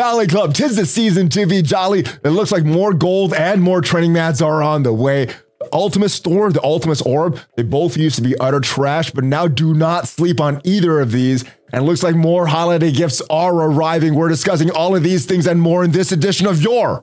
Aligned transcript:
Valley 0.00 0.26
Club, 0.26 0.54
tis 0.54 0.76
the 0.76 0.86
season 0.86 1.28
to 1.28 1.44
be 1.44 1.60
jolly. 1.60 2.00
It 2.00 2.30
looks 2.30 2.50
like 2.50 2.64
more 2.64 2.94
gold 2.94 3.34
and 3.34 3.60
more 3.60 3.82
training 3.82 4.14
mats 4.14 4.40
are 4.40 4.62
on 4.62 4.82
the 4.82 4.94
way. 4.94 5.26
The 5.26 5.68
Ultimus 5.74 6.14
Store, 6.14 6.50
the 6.50 6.62
Ultimus 6.62 7.02
Orb, 7.02 7.38
they 7.54 7.64
both 7.64 7.98
used 7.98 8.16
to 8.16 8.22
be 8.22 8.34
utter 8.38 8.60
trash, 8.60 9.10
but 9.10 9.24
now 9.24 9.46
do 9.46 9.74
not 9.74 10.08
sleep 10.08 10.40
on 10.40 10.62
either 10.64 11.00
of 11.00 11.12
these. 11.12 11.44
And 11.70 11.84
looks 11.84 12.02
like 12.02 12.14
more 12.14 12.46
holiday 12.46 12.90
gifts 12.90 13.20
are 13.28 13.54
arriving. 13.54 14.14
We're 14.14 14.30
discussing 14.30 14.70
all 14.70 14.96
of 14.96 15.02
these 15.02 15.26
things 15.26 15.46
and 15.46 15.60
more 15.60 15.84
in 15.84 15.90
this 15.90 16.12
edition 16.12 16.46
of 16.46 16.62
your 16.62 17.02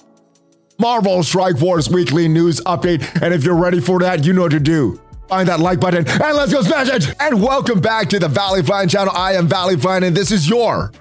Marvel 0.79 1.21
Strike 1.21 1.59
Force 1.59 1.87
Weekly 1.89 2.27
News 2.27 2.61
Update. 2.61 3.21
And 3.21 3.31
if 3.31 3.43
you're 3.43 3.55
ready 3.55 3.79
for 3.79 3.99
that, 3.99 4.25
you 4.25 4.33
know 4.33 4.41
what 4.41 4.53
to 4.53 4.59
do. 4.59 4.99
Find 5.29 5.47
that 5.49 5.59
like 5.59 5.79
button 5.79 6.07
and 6.07 6.35
let's 6.35 6.51
go 6.51 6.63
smash 6.63 6.89
it! 6.89 7.13
And 7.19 7.43
welcome 7.43 7.79
back 7.79 8.09
to 8.09 8.17
the 8.17 8.27
ValleyFlyin 8.27 8.89
channel. 8.89 9.13
I 9.15 9.33
am 9.33 9.47
ValleyFlyin, 9.47 10.03
and 10.03 10.17
this 10.17 10.31
is 10.31 10.49
your 10.49 10.91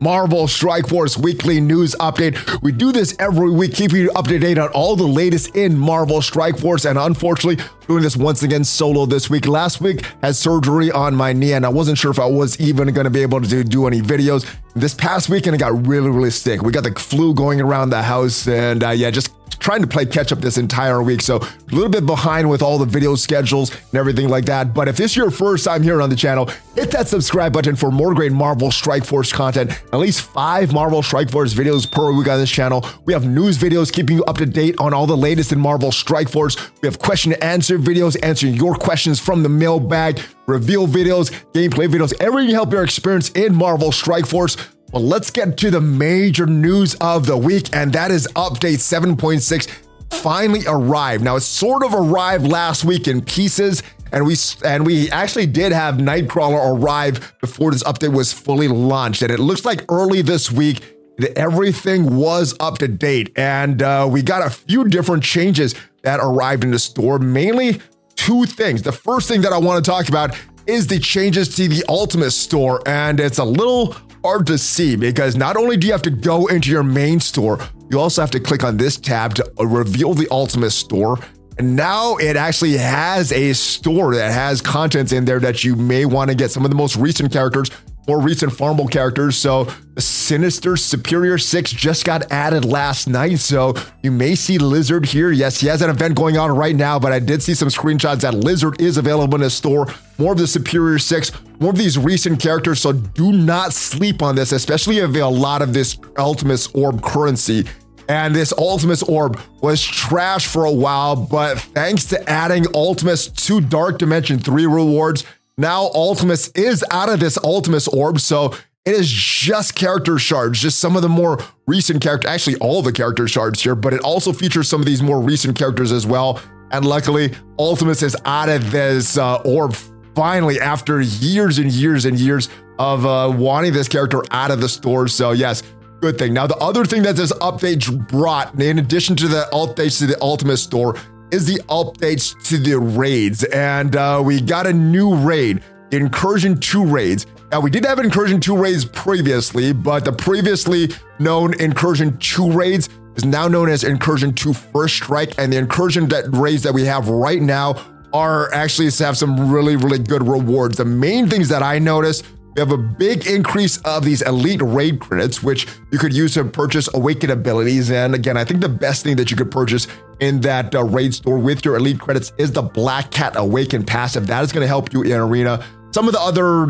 Marvel 0.00 0.46
Strike 0.46 0.88
Force 0.88 1.18
weekly 1.18 1.60
news 1.60 1.94
update. 2.00 2.62
We 2.62 2.72
do 2.72 2.92
this 2.92 3.16
every 3.18 3.50
week, 3.50 3.74
keeping 3.74 3.98
you 4.02 4.10
up 4.12 4.26
to 4.26 4.38
date 4.38 4.58
on 4.58 4.68
all 4.70 4.96
the 4.96 5.06
latest 5.06 5.56
in 5.56 5.76
Marvel 5.78 6.22
Strike 6.22 6.58
Force. 6.58 6.84
And 6.84 6.98
unfortunately, 6.98 7.64
doing 7.86 8.02
this 8.02 8.16
once 8.16 8.42
again 8.42 8.64
solo 8.64 9.06
this 9.06 9.28
week. 9.28 9.46
Last 9.46 9.80
week 9.80 10.04
had 10.22 10.36
surgery 10.36 10.90
on 10.90 11.14
my 11.14 11.32
knee, 11.32 11.54
and 11.54 11.66
I 11.66 11.68
wasn't 11.68 11.98
sure 11.98 12.10
if 12.10 12.18
I 12.18 12.26
was 12.26 12.60
even 12.60 12.92
going 12.92 13.04
to 13.04 13.10
be 13.10 13.22
able 13.22 13.40
to 13.40 13.64
do 13.64 13.86
any 13.86 14.00
videos. 14.00 14.48
This 14.74 14.94
past 14.94 15.28
weekend, 15.28 15.54
I 15.54 15.58
got 15.58 15.86
really, 15.86 16.10
really 16.10 16.30
sick. 16.30 16.62
We 16.62 16.70
got 16.70 16.84
the 16.84 16.92
flu 16.92 17.34
going 17.34 17.60
around 17.60 17.90
the 17.90 18.02
house, 18.02 18.46
and 18.46 18.84
uh, 18.84 18.90
yeah, 18.90 19.10
just 19.10 19.32
trying 19.68 19.82
to 19.82 19.86
play 19.86 20.06
catch 20.06 20.32
up 20.32 20.38
this 20.38 20.56
entire 20.56 21.02
week. 21.02 21.20
So 21.20 21.36
a 21.36 21.74
little 21.74 21.90
bit 21.90 22.06
behind 22.06 22.48
with 22.48 22.62
all 22.62 22.78
the 22.78 22.86
video 22.86 23.14
schedules 23.16 23.70
and 23.70 23.94
everything 23.96 24.30
like 24.30 24.46
that. 24.46 24.72
But 24.72 24.88
if 24.88 24.96
this 24.96 25.10
is 25.10 25.16
your 25.18 25.30
first 25.30 25.62
time 25.62 25.82
here 25.82 26.00
on 26.00 26.08
the 26.08 26.16
channel, 26.16 26.46
hit 26.74 26.90
that 26.92 27.06
subscribe 27.06 27.52
button 27.52 27.76
for 27.76 27.90
more 27.90 28.14
great 28.14 28.32
Marvel 28.32 28.70
Strike 28.70 29.04
Force 29.04 29.30
content. 29.30 29.72
At 29.92 29.98
least 29.98 30.22
five 30.22 30.72
Marvel 30.72 31.02
Strike 31.02 31.30
Force 31.30 31.52
videos 31.52 31.90
per 31.90 32.10
week 32.12 32.28
on 32.28 32.38
this 32.38 32.50
channel. 32.50 32.82
We 33.04 33.12
have 33.12 33.28
news 33.28 33.58
videos 33.58 33.92
keeping 33.92 34.16
you 34.16 34.24
up 34.24 34.38
to 34.38 34.46
date 34.46 34.74
on 34.78 34.94
all 34.94 35.06
the 35.06 35.18
latest 35.18 35.52
in 35.52 35.60
Marvel 35.60 35.92
Strike 35.92 36.30
Force. 36.30 36.56
We 36.80 36.86
have 36.86 36.98
question 36.98 37.34
and 37.34 37.44
answer 37.44 37.78
videos 37.78 38.16
answering 38.22 38.54
your 38.54 38.74
questions 38.74 39.20
from 39.20 39.42
the 39.42 39.50
mailbag, 39.50 40.18
reveal 40.46 40.88
videos, 40.88 41.30
gameplay 41.52 41.88
videos, 41.88 42.14
everything 42.22 42.48
to 42.48 42.54
help 42.54 42.72
your 42.72 42.84
experience 42.84 43.28
in 43.32 43.54
Marvel 43.54 43.92
Strike 43.92 44.24
Force. 44.24 44.56
Well, 44.92 45.02
let's 45.02 45.30
get 45.30 45.58
to 45.58 45.70
the 45.70 45.82
major 45.82 46.46
news 46.46 46.94
of 46.94 47.26
the 47.26 47.36
week, 47.36 47.68
and 47.74 47.92
that 47.92 48.10
is 48.10 48.26
update 48.36 48.78
7.6 48.78 49.68
finally 50.10 50.62
arrived. 50.66 51.22
Now, 51.22 51.36
it 51.36 51.42
sort 51.42 51.84
of 51.84 51.92
arrived 51.92 52.46
last 52.46 52.84
week 52.84 53.06
in 53.06 53.20
pieces, 53.20 53.82
and 54.12 54.26
we 54.26 54.34
and 54.64 54.86
we 54.86 55.10
actually 55.10 55.44
did 55.44 55.72
have 55.72 55.96
Nightcrawler 55.96 56.74
arrive 56.74 57.34
before 57.42 57.70
this 57.70 57.82
update 57.82 58.14
was 58.14 58.32
fully 58.32 58.66
launched. 58.66 59.20
And 59.20 59.30
it 59.30 59.40
looks 59.40 59.66
like 59.66 59.84
early 59.90 60.22
this 60.22 60.50
week 60.50 60.96
that 61.18 61.36
everything 61.36 62.16
was 62.16 62.56
up 62.58 62.78
to 62.78 62.88
date, 62.88 63.32
and 63.36 63.82
uh, 63.82 64.08
we 64.10 64.22
got 64.22 64.46
a 64.46 64.48
few 64.48 64.88
different 64.88 65.22
changes 65.22 65.74
that 66.00 66.18
arrived 66.20 66.64
in 66.64 66.70
the 66.70 66.78
store. 66.78 67.18
Mainly 67.18 67.82
two 68.14 68.46
things. 68.46 68.80
The 68.80 68.92
first 68.92 69.28
thing 69.28 69.42
that 69.42 69.52
I 69.52 69.58
want 69.58 69.84
to 69.84 69.90
talk 69.90 70.08
about 70.08 70.34
is 70.66 70.86
the 70.86 70.98
changes 70.98 71.54
to 71.56 71.68
the 71.68 71.84
Ultimus 71.90 72.34
Store, 72.34 72.82
and 72.86 73.20
it's 73.20 73.38
a 73.38 73.44
little 73.44 73.94
hard 74.24 74.46
to 74.48 74.58
see 74.58 74.96
because 74.96 75.36
not 75.36 75.56
only 75.56 75.76
do 75.76 75.86
you 75.86 75.92
have 75.92 76.02
to 76.02 76.10
go 76.10 76.46
into 76.46 76.70
your 76.70 76.82
main 76.82 77.20
store, 77.20 77.58
you 77.90 77.98
also 77.98 78.20
have 78.20 78.30
to 78.32 78.40
click 78.40 78.64
on 78.64 78.76
this 78.76 78.96
tab 78.96 79.34
to 79.34 79.52
uh, 79.58 79.66
reveal 79.66 80.14
the 80.14 80.28
Ultimus 80.30 80.74
Store. 80.74 81.18
And 81.58 81.74
now 81.74 82.16
it 82.16 82.36
actually 82.36 82.76
has 82.76 83.32
a 83.32 83.52
store 83.52 84.14
that 84.14 84.32
has 84.32 84.60
contents 84.60 85.12
in 85.12 85.24
there 85.24 85.40
that 85.40 85.64
you 85.64 85.74
may 85.74 86.04
want 86.04 86.30
to 86.30 86.36
get. 86.36 86.50
Some 86.50 86.64
of 86.64 86.70
the 86.70 86.76
most 86.76 86.96
recent 86.96 87.32
characters 87.32 87.70
more 88.08 88.20
recent 88.20 88.50
farmable 88.50 88.90
characters. 88.90 89.36
So 89.36 89.68
Sinister 89.98 90.76
Superior 90.76 91.36
6 91.36 91.70
just 91.72 92.04
got 92.04 92.32
added 92.32 92.64
last 92.64 93.06
night. 93.06 93.38
So 93.38 93.74
you 94.02 94.10
may 94.10 94.34
see 94.34 94.56
Lizard 94.56 95.04
here. 95.04 95.30
Yes, 95.30 95.60
he 95.60 95.66
has 95.66 95.82
an 95.82 95.90
event 95.90 96.16
going 96.16 96.38
on 96.38 96.50
right 96.50 96.74
now, 96.74 96.98
but 96.98 97.12
I 97.12 97.18
did 97.18 97.42
see 97.42 97.54
some 97.54 97.68
screenshots 97.68 98.22
that 98.22 98.34
Lizard 98.34 98.80
is 98.80 98.96
available 98.96 99.34
in 99.34 99.42
the 99.42 99.50
store. 99.50 99.86
More 100.16 100.32
of 100.32 100.38
the 100.38 100.46
Superior 100.46 100.98
6, 100.98 101.32
more 101.60 101.70
of 101.70 101.76
these 101.76 101.98
recent 101.98 102.40
characters. 102.40 102.80
So 102.80 102.92
do 102.92 103.32
not 103.32 103.74
sleep 103.74 104.22
on 104.22 104.34
this, 104.34 104.52
especially 104.52 104.98
if 104.98 105.14
a 105.14 105.24
lot 105.24 105.60
of 105.60 105.74
this 105.74 105.98
Ultimus 106.16 106.68
Orb 106.74 107.02
currency 107.02 107.66
and 108.08 108.34
this 108.34 108.52
Ultimus 108.56 109.02
Orb 109.02 109.38
was 109.60 109.84
trash 109.84 110.46
for 110.46 110.64
a 110.64 110.72
while, 110.72 111.14
but 111.14 111.58
thanks 111.58 112.06
to 112.06 112.30
adding 112.30 112.64
Ultimus 112.74 113.28
to 113.46 113.60
Dark 113.60 113.98
Dimension 113.98 114.38
3 114.38 114.66
rewards, 114.66 115.24
now 115.58 115.90
Ultimus 115.94 116.48
is 116.54 116.84
out 116.90 117.08
of 117.08 117.20
this 117.20 117.36
Ultimus 117.38 117.88
orb, 117.88 118.20
so 118.20 118.54
it 118.84 118.94
is 118.94 119.10
just 119.10 119.74
character 119.74 120.18
shards, 120.18 120.60
just 120.60 120.78
some 120.78 120.96
of 120.96 121.02
the 121.02 121.08
more 121.10 121.38
recent 121.66 122.00
characters, 122.00 122.30
actually 122.30 122.56
all 122.56 122.80
the 122.80 122.92
character 122.92 123.28
shards 123.28 123.62
here, 123.62 123.74
but 123.74 123.92
it 123.92 124.00
also 124.00 124.32
features 124.32 124.68
some 124.68 124.80
of 124.80 124.86
these 124.86 125.02
more 125.02 125.20
recent 125.20 125.58
characters 125.58 125.92
as 125.92 126.06
well. 126.06 126.40
And 126.70 126.86
luckily, 126.86 127.34
Ultimus 127.58 128.02
is 128.02 128.16
out 128.24 128.48
of 128.48 128.70
this 128.70 129.18
uh, 129.18 129.42
orb 129.44 129.74
finally 130.14 130.58
after 130.58 131.00
years 131.00 131.58
and 131.58 131.70
years 131.70 132.04
and 132.04 132.18
years 132.18 132.48
of 132.78 133.04
uh, 133.04 133.32
wanting 133.36 133.72
this 133.72 133.88
character 133.88 134.22
out 134.30 134.50
of 134.50 134.60
the 134.60 134.68
store. 134.68 135.08
So 135.08 135.32
yes, 135.32 135.62
good 136.00 136.18
thing. 136.18 136.32
Now, 136.32 136.46
the 136.46 136.56
other 136.56 136.84
thing 136.84 137.02
that 137.02 137.16
this 137.16 137.32
update 137.34 138.08
brought, 138.08 138.60
in 138.60 138.78
addition 138.78 139.16
to 139.16 139.28
the 139.28 139.48
updates 139.52 139.98
to 139.98 140.06
the 140.06 140.16
Ultimus 140.22 140.62
store, 140.62 140.96
is 141.30 141.46
the 141.46 141.60
updates 141.68 142.40
to 142.48 142.58
the 142.58 142.78
raids. 142.78 143.44
And 143.44 143.96
uh, 143.96 144.22
we 144.24 144.40
got 144.40 144.66
a 144.66 144.72
new 144.72 145.14
raid, 145.14 145.62
Incursion 145.90 146.58
2 146.58 146.84
raids. 146.84 147.26
Now, 147.50 147.60
we 147.60 147.70
did 147.70 147.84
have 147.84 147.98
Incursion 147.98 148.40
2 148.40 148.56
raids 148.56 148.84
previously, 148.84 149.72
but 149.72 150.04
the 150.04 150.12
previously 150.12 150.88
known 151.18 151.58
Incursion 151.60 152.18
2 152.18 152.52
raids 152.52 152.88
is 153.16 153.24
now 153.24 153.48
known 153.48 153.68
as 153.68 153.84
Incursion 153.84 154.34
2 154.34 154.52
First 154.52 154.96
Strike. 154.96 155.34
And 155.38 155.52
the 155.52 155.56
Incursion 155.56 156.08
that 156.08 156.24
raids 156.32 156.62
that 156.62 156.74
we 156.74 156.84
have 156.84 157.08
right 157.08 157.40
now 157.40 157.82
are 158.12 158.52
actually 158.52 158.90
have 158.98 159.16
some 159.16 159.50
really, 159.50 159.76
really 159.76 159.98
good 159.98 160.26
rewards. 160.26 160.76
The 160.76 160.84
main 160.84 161.28
things 161.28 161.48
that 161.48 161.62
I 161.62 161.78
noticed 161.78 162.24
we 162.58 162.60
have 162.60 162.72
a 162.72 162.76
big 162.76 163.28
increase 163.28 163.76
of 163.82 164.04
these 164.04 164.20
elite 164.22 164.60
raid 164.60 164.98
credits, 164.98 165.44
which 165.44 165.68
you 165.92 165.98
could 165.98 166.12
use 166.12 166.34
to 166.34 166.44
purchase 166.44 166.92
awakened 166.92 167.30
abilities. 167.30 167.88
And 167.88 168.16
again, 168.16 168.36
I 168.36 168.44
think 168.44 168.62
the 168.62 168.68
best 168.68 169.04
thing 169.04 169.14
that 169.14 169.30
you 169.30 169.36
could 169.36 169.52
purchase 169.52 169.86
in 170.18 170.40
that 170.40 170.74
uh, 170.74 170.82
raid 170.82 171.14
store 171.14 171.38
with 171.38 171.64
your 171.64 171.76
elite 171.76 172.00
credits 172.00 172.32
is 172.36 172.50
the 172.50 172.62
Black 172.62 173.12
Cat 173.12 173.34
Awakened 173.36 173.86
passive. 173.86 174.26
That 174.26 174.42
is 174.42 174.50
going 174.50 174.62
to 174.62 174.66
help 174.66 174.92
you 174.92 175.02
in 175.02 175.12
Arena. 175.12 175.64
Some 175.92 176.08
of 176.08 176.12
the 176.14 176.20
other 176.20 176.66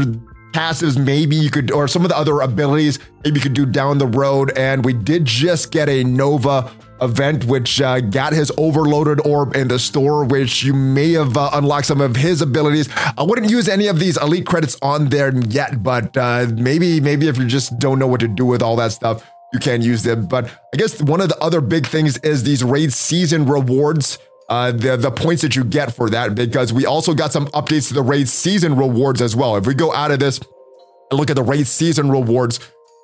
passives 0.52 1.02
maybe 1.02 1.36
you 1.36 1.50
could 1.50 1.70
or 1.70 1.88
some 1.88 2.02
of 2.02 2.10
the 2.10 2.18
other 2.18 2.40
abilities 2.40 2.98
maybe 3.24 3.36
you 3.36 3.42
could 3.42 3.54
do 3.54 3.64
down 3.64 3.96
the 3.96 4.06
road 4.06 4.50
and 4.56 4.82
we 4.82 4.94
did 4.94 5.26
just 5.26 5.70
get 5.70 5.90
a 5.90 6.02
nova 6.04 6.72
event, 7.00 7.44
which 7.44 7.80
uh, 7.80 8.00
got 8.00 8.32
his 8.32 8.52
overloaded 8.56 9.24
orb 9.26 9.54
in 9.56 9.68
the 9.68 9.78
store, 9.78 10.24
which 10.24 10.62
you 10.62 10.74
may 10.74 11.12
have 11.12 11.36
uh, 11.36 11.50
unlocked 11.52 11.86
some 11.86 12.00
of 12.00 12.16
his 12.16 12.42
abilities. 12.42 12.88
I 13.16 13.22
wouldn't 13.22 13.50
use 13.50 13.68
any 13.68 13.86
of 13.86 13.98
these 13.98 14.16
elite 14.16 14.46
credits 14.46 14.76
on 14.82 15.08
there 15.08 15.34
yet, 15.46 15.82
but 15.82 16.16
uh, 16.16 16.46
maybe 16.54 17.00
maybe 17.00 17.28
if 17.28 17.38
you 17.38 17.46
just 17.46 17.78
don't 17.78 17.98
know 17.98 18.06
what 18.06 18.20
to 18.20 18.28
do 18.28 18.44
with 18.44 18.62
all 18.62 18.76
that 18.76 18.92
stuff, 18.92 19.28
you 19.52 19.58
can 19.58 19.82
use 19.82 20.02
them. 20.02 20.26
But 20.26 20.50
I 20.74 20.76
guess 20.76 21.00
one 21.02 21.20
of 21.20 21.28
the 21.28 21.38
other 21.38 21.60
big 21.60 21.86
things 21.86 22.18
is 22.18 22.42
these 22.42 22.62
raid 22.64 22.92
season 22.92 23.46
rewards. 23.46 24.18
Uh, 24.48 24.72
the 24.72 24.96
the 24.96 25.10
points 25.10 25.42
that 25.42 25.54
you 25.54 25.62
get 25.62 25.94
for 25.94 26.08
that, 26.08 26.34
because 26.34 26.72
we 26.72 26.86
also 26.86 27.12
got 27.12 27.32
some 27.32 27.46
updates 27.48 27.88
to 27.88 27.94
the 27.94 28.02
raid 28.02 28.28
season 28.28 28.76
rewards 28.76 29.20
as 29.20 29.36
well. 29.36 29.56
If 29.56 29.66
we 29.66 29.74
go 29.74 29.92
out 29.92 30.10
of 30.10 30.20
this 30.20 30.40
and 31.10 31.20
look 31.20 31.28
at 31.28 31.36
the 31.36 31.42
raid 31.42 31.66
season 31.66 32.10
rewards, 32.10 32.58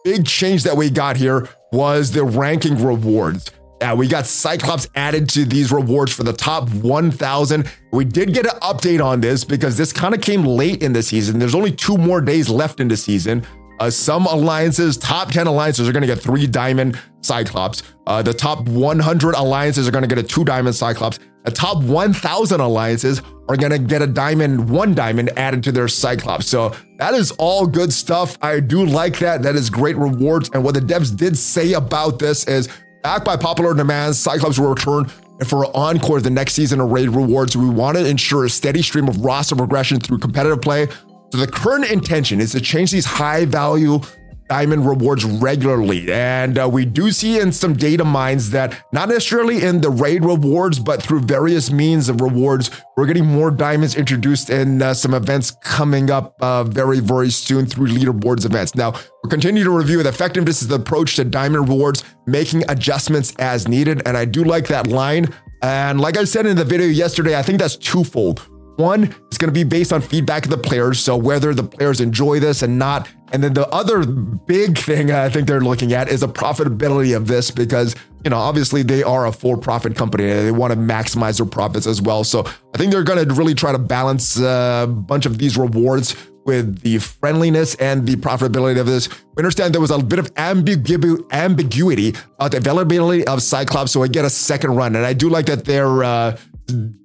big 0.05 0.27
change 0.27 0.63
that 0.63 0.77
we 0.77 0.89
got 0.89 1.17
here 1.17 1.49
was 1.71 2.13
the 2.13 2.25
ranking 2.25 2.83
rewards. 2.83 3.51
Yeah, 3.85 3.93
we 3.93 4.09
got 4.09 4.25
Cyclops 4.25 4.89
added 4.95 5.29
to 5.29 5.45
these 5.45 5.71
rewards 5.71 6.11
for 6.11 6.23
the 6.23 6.33
top 6.33 6.71
1,000. 6.71 7.71
We 7.93 8.07
did 8.07 8.33
get 8.33 8.47
an 8.47 8.59
update 8.61 9.05
on 9.05 9.21
this 9.21 9.45
because 9.45 9.77
this 9.77 9.93
kind 9.93 10.15
of 10.15 10.23
came 10.23 10.43
late 10.43 10.83
in 10.83 10.95
the 10.95 11.03
season. 11.03 11.39
There's 11.39 11.55
only 11.55 11.71
two 11.71 11.99
more 11.99 12.23
days 12.23 12.49
left 12.49 12.81
in 12.81 12.89
the 12.89 12.97
season. 12.97 13.47
Uh, 13.81 13.91
some 13.91 14.25
alliances, 14.25 14.97
top 14.97 15.33
10 15.33 15.47
alliances, 15.47 15.87
are 15.87 15.93
going 15.93 16.01
to 16.01 16.07
get 16.07 16.19
three 16.19 16.47
diamond 16.47 16.99
Cyclops. 17.21 17.83
Uh, 18.07 18.23
the 18.23 18.33
top 18.33 18.67
100 18.67 19.35
alliances 19.35 19.87
are 19.87 19.91
going 19.91 20.01
to 20.01 20.09
get 20.09 20.17
a 20.17 20.27
two 20.27 20.47
diamond 20.47 20.75
Cyclops. 20.75 21.19
The 21.45 21.51
top 21.51 21.83
1,000 21.83 22.61
alliances 22.61 23.21
are 23.51 23.57
going 23.57 23.73
to 23.73 23.79
get 23.79 24.01
a 24.01 24.07
diamond, 24.07 24.71
one 24.71 24.95
diamond 24.95 25.31
added 25.37 25.63
to 25.65 25.73
their 25.73 25.89
Cyclops. 25.89 26.47
So 26.47 26.75
that 26.97 27.13
is 27.13 27.33
all 27.33 27.67
good 27.67 27.93
stuff. 27.93 28.39
I 28.41 28.61
do 28.61 28.87
like 28.87 29.19
that. 29.19 29.43
That 29.43 29.55
is 29.55 29.69
great 29.69 29.97
rewards. 29.97 30.49
And 30.55 30.65
what 30.65 30.73
the 30.73 30.81
devs 30.81 31.15
did 31.15 31.37
say 31.37 31.75
about 31.75 32.19
this 32.19 32.47
is 32.47 32.71
Backed 33.05 33.27
by 33.27 33.37
popular 33.37 33.75
demand, 33.75 34.17
Cyclops 34.17 34.59
will 34.59 34.71
return 34.71 35.05
and 35.39 35.47
for 35.47 35.67
encore 35.77 36.23
the 36.23 36.31
next 36.31 36.55
season 36.55 36.81
of 36.81 36.91
Raid 36.91 37.11
Rewards. 37.11 37.55
We 37.55 37.69
want 37.69 37.99
to 37.99 38.09
ensure 38.09 38.47
a 38.47 38.49
steady 38.49 38.81
stream 38.81 39.09
of 39.09 39.23
roster 39.23 39.55
progression 39.55 40.01
through 40.01 40.21
competitive 40.21 40.63
play. 40.63 40.87
So 41.31 41.37
the 41.37 41.47
current 41.47 41.91
intention 41.91 42.41
is 42.41 42.53
to 42.53 42.63
change 42.63 42.91
these 42.91 43.05
high 43.05 43.45
value 43.45 44.01
diamond 44.49 44.87
rewards 44.87 45.25
regularly. 45.25 46.13
And 46.13 46.59
uh, 46.59 46.69
we 46.69 46.85
do 46.85 47.11
see 47.11 47.41
in 47.41 47.53
some 47.53 47.75
data 47.75 48.05
mines 48.05 48.51
that 48.51 48.85
not 48.93 49.09
necessarily 49.09 49.63
in 49.63 49.81
the 49.81 49.91
raid 49.91 50.25
rewards, 50.25 50.79
but 50.79 51.03
through 51.03 51.21
various 51.21 51.71
means 51.71 52.09
of 52.09 52.21
rewards, 52.21 52.71
we're 52.97 53.07
getting 53.07 53.27
more 53.27 53.51
diamonds 53.51 53.97
introduced 53.97 54.51
in 54.51 54.83
uh, 54.83 54.95
some 54.95 55.15
events 55.15 55.51
coming 55.63 56.11
up 56.11 56.37
uh, 56.41 56.65
very, 56.65 57.01
very 57.01 57.31
soon 57.31 57.67
through 57.67 57.89
leaderboards 57.89 58.45
events. 58.45 58.75
Now, 58.75 58.93
we'll 58.93 59.31
continue 59.31 59.65
to 59.65 59.71
review 59.71 60.03
the 60.03 60.11
effectiveness 60.11 60.63
of 60.63 60.69
the 60.69 60.77
approach 60.77 61.17
to 61.17 61.25
diamond 61.25 61.69
rewards, 61.69 62.05
making 62.27 62.65
adjustments 62.69 63.35
as 63.39 63.69
needed. 63.69 64.03
And 64.07 64.17
I 64.17 64.25
do 64.25 64.45
like 64.45 64.69
that 64.69 64.87
line. 64.87 65.29
And 65.63 66.01
like 66.01 66.17
I 66.17 66.25
said 66.25 66.47
in 66.47 66.57
the 66.57 66.65
video 66.65 66.87
yesterday, 66.87 67.39
I 67.39 67.43
think 67.43 67.59
that's 67.59 67.77
twofold. 67.77 68.47
One 68.77 69.05
is 69.31 69.39
going 69.39 69.49
to 69.49 69.53
be 69.53 69.65
based 69.65 69.93
on 69.93 70.01
feedback 70.01 70.45
of 70.45 70.51
the 70.51 70.59
players, 70.59 70.99
so 70.99 71.17
whether 71.17 71.55
the 71.55 71.63
players 71.63 72.01
enjoy 72.01 72.41
this 72.41 72.63
and 72.63 72.79
not. 72.79 73.09
And 73.33 73.43
then 73.43 73.55
the 73.55 73.69
other 73.69 74.05
big 74.05 74.79
thing 74.79 75.11
I 75.11 75.29
think 75.29 75.47
they're 75.47 75.61
looking 75.61 75.93
at 75.93 76.09
is 76.09 76.21
the 76.21 76.29
profitability 76.29 77.17
of 77.17 77.27
this 77.27 77.51
because, 77.51 77.95
you 78.25 78.31
know, 78.31 78.37
obviously 78.37 78.83
they 78.83 79.03
are 79.03 79.27
a 79.27 79.33
for 79.33 79.57
profit 79.57 79.97
company 79.97 80.31
and 80.31 80.47
they 80.47 80.53
want 80.53 80.73
to 80.73 80.79
maximize 80.79 81.39
their 81.39 81.47
profits 81.47 81.87
as 81.87 82.03
well. 82.03 82.25
So 82.25 82.45
I 82.75 82.79
think 82.79 82.93
they're 82.93 83.05
going 83.05 83.27
to 83.27 83.35
really 83.35 83.55
try 83.55 83.73
to 83.73 83.79
balance 83.79 84.39
a 84.39 84.87
bunch 84.89 85.27
of 85.27 85.39
these 85.39 85.57
rewards 85.57 86.17
with 86.45 86.81
the 86.81 86.99
friendliness 86.99 87.75
and 87.77 88.07
the 88.07 88.17
profitability 88.17 88.79
of 88.79 88.87
this. 88.87 89.09
We 89.09 89.41
understand 89.41 89.73
there 89.73 89.81
was 89.81 89.91
a 89.91 89.99
bit 89.99 90.19
of 90.19 90.33
ambigu- 90.35 91.31
ambiguity 91.33 92.15
about 92.39 92.53
the 92.53 92.59
availability 92.59 93.27
of 93.27 93.43
Cyclops, 93.43 93.93
so 93.93 94.03
I 94.03 94.09
get 94.09 94.25
a 94.25 94.31
second 94.31 94.77
run. 94.77 94.95
And 94.95 95.07
I 95.07 95.13
do 95.13 95.29
like 95.29 95.47
that 95.47 95.65
they're 95.65 96.05
uh, 96.05 96.37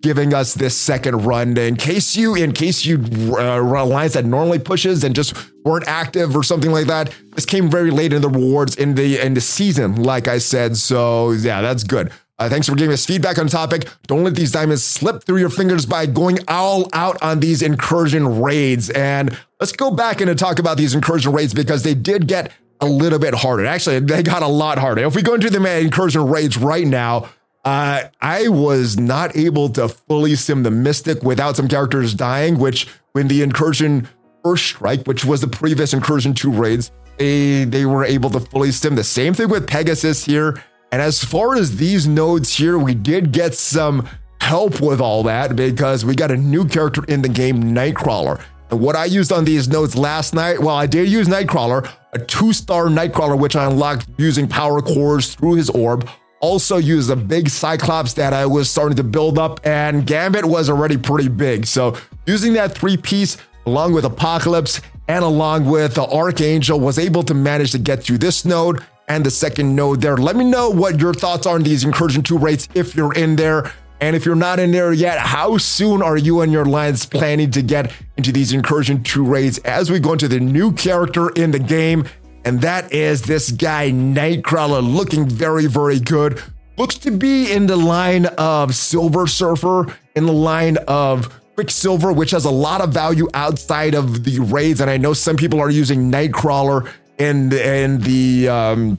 giving 0.01 0.33
us 0.33 0.53
this 0.53 0.77
second 0.77 1.25
run 1.25 1.57
in 1.57 1.75
case 1.75 2.15
you 2.15 2.33
in 2.33 2.53
case 2.53 2.85
you 2.85 2.97
uh, 3.37 3.59
run 3.59 3.87
alliance 3.87 4.13
that 4.13 4.23
normally 4.23 4.59
pushes 4.59 5.03
and 5.03 5.13
just 5.13 5.35
weren't 5.65 5.85
active 5.85 6.35
or 6.35 6.43
something 6.43 6.71
like 6.71 6.87
that 6.87 7.13
this 7.35 7.45
came 7.45 7.69
very 7.69 7.91
late 7.91 8.13
in 8.13 8.21
the 8.21 8.29
rewards 8.29 8.77
in 8.77 8.95
the 8.95 9.19
in 9.19 9.33
the 9.33 9.41
season 9.41 10.01
like 10.01 10.29
i 10.29 10.37
said 10.37 10.77
so 10.77 11.31
yeah 11.31 11.61
that's 11.61 11.83
good 11.83 12.09
uh, 12.39 12.47
thanks 12.47 12.69
for 12.69 12.75
giving 12.75 12.93
us 12.93 13.05
feedback 13.05 13.37
on 13.37 13.47
the 13.47 13.51
topic. 13.51 13.85
Don't 14.07 14.23
let 14.23 14.33
these 14.33 14.53
diamonds 14.53 14.81
slip 14.81 15.25
through 15.25 15.39
your 15.39 15.49
fingers 15.49 15.85
by 15.85 16.05
going 16.05 16.39
all 16.47 16.87
out 16.93 17.21
on 17.21 17.41
these 17.41 17.61
incursion 17.61 18.41
raids. 18.41 18.89
And 18.91 19.37
let's 19.59 19.73
go 19.73 19.91
back 19.91 20.21
and 20.21 20.39
talk 20.39 20.57
about 20.57 20.77
these 20.77 20.95
incursion 20.95 21.33
raids 21.33 21.53
because 21.53 21.83
they 21.83 21.93
did 21.93 22.27
get 22.27 22.53
a 22.79 22.85
little 22.85 23.19
bit 23.19 23.33
harder. 23.33 23.65
Actually, 23.65 23.99
they 23.99 24.23
got 24.23 24.41
a 24.41 24.47
lot 24.47 24.77
harder. 24.77 25.03
If 25.03 25.17
we 25.17 25.21
go 25.21 25.33
into 25.33 25.49
the 25.49 25.79
incursion 25.79 26.27
raids 26.27 26.57
right 26.57 26.87
now, 26.87 27.29
uh, 27.65 28.03
I 28.21 28.47
was 28.47 28.97
not 28.97 29.35
able 29.35 29.69
to 29.69 29.89
fully 29.89 30.35
sim 30.35 30.63
the 30.63 30.71
Mystic 30.71 31.23
without 31.23 31.55
some 31.57 31.67
characters 31.67 32.13
dying, 32.13 32.57
which 32.57 32.87
when 33.11 33.27
the 33.27 33.41
incursion 33.41 34.07
first 34.43 34.65
strike, 34.65 35.05
which 35.05 35.25
was 35.25 35.41
the 35.41 35.47
previous 35.47 35.93
incursion 35.93 36.33
two 36.33 36.51
raids, 36.51 36.91
they, 37.17 37.65
they 37.65 37.85
were 37.85 38.05
able 38.05 38.29
to 38.29 38.39
fully 38.39 38.71
sim. 38.71 38.95
The 38.95 39.03
same 39.03 39.33
thing 39.33 39.49
with 39.49 39.67
Pegasus 39.67 40.23
here. 40.23 40.61
And 40.91 41.01
as 41.01 41.23
far 41.23 41.55
as 41.55 41.75
these 41.75 42.07
nodes 42.07 42.55
here, 42.55 42.79
we 42.79 42.95
did 42.95 43.31
get 43.31 43.53
some 43.53 44.07
help 44.41 44.79
with 44.81 45.01
all 45.01 45.23
that 45.23 45.55
because 45.55 46.05
we 46.05 46.15
got 46.15 46.31
a 46.31 46.37
new 46.37 46.65
character 46.65 47.03
in 47.05 47.21
the 47.21 47.29
game, 47.29 47.61
Nightcrawler. 47.61 48.41
And 48.71 48.79
what 48.79 48.95
I 48.95 49.05
used 49.05 49.31
on 49.31 49.45
these 49.45 49.67
nodes 49.67 49.95
last 49.95 50.33
night, 50.33 50.59
well, 50.59 50.75
I 50.75 50.85
did 50.87 51.09
use 51.09 51.27
Nightcrawler, 51.27 51.91
a 52.13 52.19
two 52.19 52.53
star 52.53 52.85
Nightcrawler, 52.85 53.37
which 53.37 53.55
I 53.55 53.65
unlocked 53.65 54.07
using 54.17 54.47
power 54.47 54.81
cores 54.81 55.35
through 55.35 55.55
his 55.55 55.69
orb 55.69 56.09
also 56.39 56.77
used 56.77 57.09
a 57.09 57.15
big 57.15 57.49
Cyclops 57.49 58.13
that 58.13 58.33
I 58.33 58.45
was 58.45 58.69
starting 58.69 58.95
to 58.97 59.03
build 59.03 59.37
up, 59.37 59.59
and 59.65 60.05
Gambit 60.05 60.45
was 60.45 60.69
already 60.69 60.97
pretty 60.97 61.29
big. 61.29 61.65
So 61.65 61.95
using 62.25 62.53
that 62.53 62.73
three 62.75 62.97
piece 62.97 63.37
along 63.65 63.93
with 63.93 64.05
Apocalypse 64.05 64.81
and 65.07 65.23
along 65.23 65.65
with 65.65 65.95
the 65.95 66.05
Archangel 66.05 66.79
was 66.79 66.97
able 66.99 67.23
to 67.23 67.33
manage 67.33 67.71
to 67.71 67.79
get 67.79 68.03
through 68.03 68.19
this 68.19 68.45
node 68.45 68.83
and 69.07 69.25
the 69.25 69.31
second 69.31 69.75
node 69.75 70.01
there. 70.01 70.17
Let 70.17 70.35
me 70.35 70.45
know 70.45 70.69
what 70.69 70.99
your 70.99 71.13
thoughts 71.13 71.47
are 71.47 71.55
on 71.55 71.63
these 71.63 71.83
incursion 71.83 72.23
two 72.23 72.37
rates 72.37 72.67
if 72.75 72.95
you're 72.95 73.13
in 73.13 73.35
there. 73.35 73.71
And 74.01 74.15
if 74.15 74.25
you're 74.25 74.35
not 74.35 74.59
in 74.59 74.71
there 74.71 74.93
yet, 74.93 75.19
how 75.19 75.57
soon 75.57 76.01
are 76.01 76.15
you 76.15 76.39
and 76.41 76.53
your 76.53 76.63
lines 76.63 77.05
planning 77.05 77.51
to 77.51 77.61
get 77.61 77.91
into 78.15 78.31
these 78.31 78.53
incursion 78.53 79.03
two 79.03 79.25
raids 79.25 79.57
as 79.59 79.91
we 79.91 79.99
go 79.99 80.13
into 80.13 80.29
the 80.29 80.39
new 80.39 80.71
character 80.71 81.29
in 81.31 81.51
the 81.51 81.59
game 81.59 82.05
and 82.49 82.61
that 82.61 82.91
is 82.91 83.21
this 83.21 83.51
guy, 83.51 83.91
Nightcrawler, 83.91 84.81
looking 84.81 85.29
very, 85.29 85.67
very 85.67 85.99
good. 85.99 86.41
Looks 86.77 86.97
to 86.97 87.11
be 87.11 87.51
in 87.51 87.67
the 87.67 87.75
line 87.75 88.25
of 88.25 88.73
Silver 88.73 89.27
Surfer, 89.27 89.95
in 90.15 90.25
the 90.25 90.33
line 90.33 90.77
of 90.87 91.31
Quicksilver, 91.53 92.11
which 92.11 92.31
has 92.31 92.45
a 92.45 92.49
lot 92.49 92.81
of 92.81 92.91
value 92.91 93.27
outside 93.35 93.93
of 93.93 94.23
the 94.23 94.39
raids. 94.39 94.81
And 94.81 94.89
I 94.89 94.97
know 94.97 95.13
some 95.13 95.35
people 95.35 95.59
are 95.59 95.69
using 95.69 96.11
Nightcrawler 96.11 96.91
in, 97.19 97.53
in 97.53 98.01
the 98.01 98.49
um, 98.49 98.97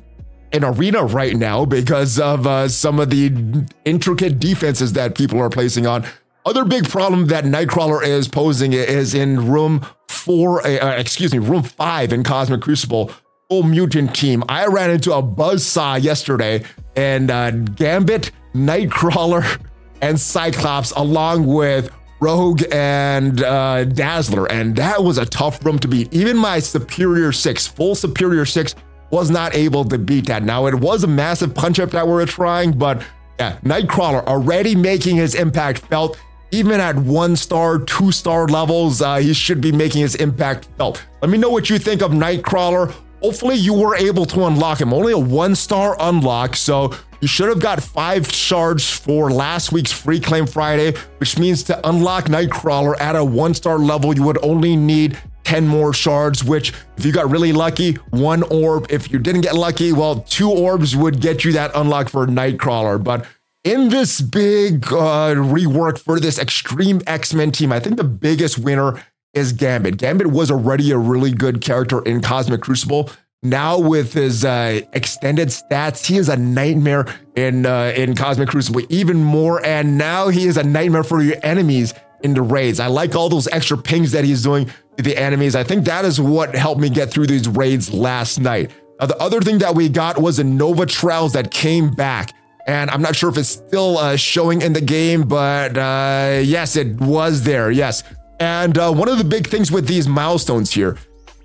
in 0.52 0.62
arena 0.62 1.02
right 1.02 1.34
now 1.34 1.64
because 1.64 2.20
of 2.20 2.46
uh, 2.46 2.68
some 2.68 3.00
of 3.00 3.10
the 3.10 3.66
intricate 3.84 4.38
defenses 4.38 4.92
that 4.92 5.16
people 5.16 5.40
are 5.40 5.50
placing 5.50 5.88
on. 5.88 6.06
Other 6.46 6.64
big 6.64 6.88
problem 6.88 7.26
that 7.26 7.42
Nightcrawler 7.42 8.06
is 8.06 8.28
posing 8.28 8.74
is 8.74 9.12
in 9.12 9.50
room 9.50 9.84
four, 10.08 10.64
uh, 10.64 10.96
excuse 10.96 11.32
me, 11.32 11.40
room 11.40 11.64
five 11.64 12.12
in 12.12 12.22
Cosmic 12.22 12.60
Crucible 12.60 13.10
full 13.50 13.64
mutant 13.64 14.14
team. 14.14 14.44
I 14.48 14.66
ran 14.66 14.90
into 14.90 15.12
a 15.12 15.22
buzzsaw 15.22 16.00
yesterday, 16.00 16.62
and 16.94 17.30
uh, 17.30 17.50
Gambit, 17.50 18.30
Nightcrawler, 18.54 19.60
and 20.02 20.18
Cyclops, 20.18 20.92
along 20.92 21.46
with 21.46 21.90
Rogue 22.20 22.62
and 22.70 23.42
uh, 23.42 23.84
Dazzler, 23.84 24.50
and 24.50 24.76
that 24.76 25.02
was 25.02 25.18
a 25.18 25.26
tough 25.26 25.64
room 25.64 25.78
to 25.80 25.88
beat. 25.88 26.12
Even 26.14 26.36
my 26.36 26.60
Superior 26.60 27.32
Six, 27.32 27.66
full 27.66 27.94
Superior 27.94 28.46
Six, 28.46 28.76
was 29.10 29.30
not 29.30 29.54
able 29.54 29.84
to 29.86 29.98
beat 29.98 30.26
that. 30.26 30.44
Now 30.44 30.66
it 30.66 30.74
was 30.74 31.02
a 31.02 31.08
massive 31.08 31.52
punch 31.52 31.80
up 31.80 31.90
that 31.90 32.06
we 32.06 32.12
were 32.12 32.26
trying, 32.26 32.70
but 32.72 33.02
yeah, 33.40 33.58
Nightcrawler 33.64 34.24
already 34.26 34.76
making 34.76 35.16
his 35.16 35.34
impact 35.34 35.78
felt. 35.78 36.18
Even 36.52 36.80
at 36.80 36.96
one 36.96 37.36
star, 37.36 37.78
two 37.78 38.12
star 38.12 38.46
levels, 38.46 39.02
uh, 39.02 39.16
he 39.16 39.32
should 39.32 39.60
be 39.60 39.72
making 39.72 40.02
his 40.02 40.14
impact 40.16 40.68
felt. 40.76 41.04
Let 41.22 41.30
me 41.30 41.38
know 41.38 41.50
what 41.50 41.68
you 41.70 41.78
think 41.78 42.02
of 42.02 42.12
Nightcrawler. 42.12 42.94
Hopefully, 43.22 43.56
you 43.56 43.74
were 43.74 43.96
able 43.96 44.24
to 44.26 44.46
unlock 44.46 44.80
him. 44.80 44.92
Only 44.92 45.12
a 45.12 45.18
one 45.18 45.54
star 45.54 45.96
unlock, 46.00 46.56
so 46.56 46.94
you 47.20 47.28
should 47.28 47.48
have 47.48 47.60
got 47.60 47.82
five 47.82 48.30
shards 48.30 48.90
for 48.90 49.30
last 49.30 49.72
week's 49.72 49.92
Free 49.92 50.20
Claim 50.20 50.46
Friday, 50.46 50.98
which 51.18 51.38
means 51.38 51.62
to 51.64 51.88
unlock 51.88 52.24
Nightcrawler 52.26 52.98
at 52.98 53.16
a 53.16 53.24
one 53.24 53.52
star 53.52 53.78
level, 53.78 54.14
you 54.14 54.22
would 54.22 54.42
only 54.42 54.74
need 54.74 55.18
10 55.44 55.66
more 55.66 55.92
shards, 55.92 56.44
which, 56.44 56.72
if 56.96 57.04
you 57.04 57.12
got 57.12 57.28
really 57.28 57.52
lucky, 57.52 57.94
one 58.10 58.42
orb. 58.44 58.86
If 58.88 59.10
you 59.10 59.18
didn't 59.18 59.40
get 59.42 59.54
lucky, 59.54 59.92
well, 59.92 60.20
two 60.20 60.50
orbs 60.50 60.96
would 60.96 61.20
get 61.20 61.44
you 61.44 61.52
that 61.52 61.72
unlock 61.74 62.08
for 62.08 62.26
Nightcrawler. 62.26 63.02
But 63.02 63.26
in 63.64 63.88
this 63.90 64.20
big 64.20 64.86
uh, 64.86 65.34
rework 65.34 65.98
for 65.98 66.20
this 66.20 66.38
Extreme 66.38 67.02
X 67.06 67.34
Men 67.34 67.50
team, 67.50 67.72
I 67.72 67.80
think 67.80 67.96
the 67.96 68.04
biggest 68.04 68.58
winner 68.58 69.02
is 69.34 69.52
Gambit. 69.52 69.96
Gambit 69.96 70.28
was 70.28 70.50
already 70.50 70.90
a 70.90 70.98
really 70.98 71.32
good 71.32 71.60
character 71.60 72.02
in 72.02 72.20
Cosmic 72.20 72.60
Crucible. 72.60 73.10
Now 73.42 73.78
with 73.78 74.12
his 74.12 74.44
uh, 74.44 74.80
extended 74.92 75.48
stats, 75.48 76.04
he 76.04 76.18
is 76.18 76.28
a 76.28 76.36
nightmare 76.36 77.06
in 77.36 77.64
uh, 77.64 77.92
in 77.96 78.14
Cosmic 78.14 78.48
Crucible 78.48 78.82
even 78.90 79.24
more. 79.24 79.64
And 79.64 79.96
now 79.96 80.28
he 80.28 80.46
is 80.46 80.56
a 80.56 80.62
nightmare 80.62 81.04
for 81.04 81.22
your 81.22 81.36
enemies 81.42 81.94
in 82.22 82.34
the 82.34 82.42
raids. 82.42 82.80
I 82.80 82.88
like 82.88 83.14
all 83.14 83.28
those 83.28 83.48
extra 83.48 83.78
pings 83.78 84.12
that 84.12 84.24
he's 84.24 84.42
doing 84.42 84.70
to 84.96 85.02
the 85.02 85.16
enemies. 85.16 85.54
I 85.54 85.64
think 85.64 85.86
that 85.86 86.04
is 86.04 86.20
what 86.20 86.54
helped 86.54 86.80
me 86.80 86.90
get 86.90 87.10
through 87.10 87.28
these 87.28 87.48
raids 87.48 87.92
last 87.92 88.38
night. 88.40 88.72
Now, 89.00 89.06
the 89.06 89.16
other 89.16 89.40
thing 89.40 89.58
that 89.58 89.74
we 89.74 89.88
got 89.88 90.18
was 90.18 90.38
a 90.38 90.44
Nova 90.44 90.84
Trials 90.84 91.32
that 91.32 91.50
came 91.50 91.90
back. 91.90 92.34
And 92.66 92.90
I'm 92.90 93.00
not 93.00 93.16
sure 93.16 93.30
if 93.30 93.38
it's 93.38 93.48
still 93.48 93.96
uh, 93.96 94.16
showing 94.16 94.60
in 94.60 94.74
the 94.74 94.82
game, 94.82 95.22
but 95.22 95.78
uh, 95.78 96.40
yes, 96.44 96.76
it 96.76 97.00
was 97.00 97.42
there. 97.42 97.70
Yes. 97.70 98.04
And 98.40 98.78
uh, 98.78 98.92
one 98.92 99.08
of 99.08 99.18
the 99.18 99.24
big 99.24 99.46
things 99.46 99.70
with 99.70 99.86
these 99.86 100.08
milestones 100.08 100.72
here, 100.72 100.96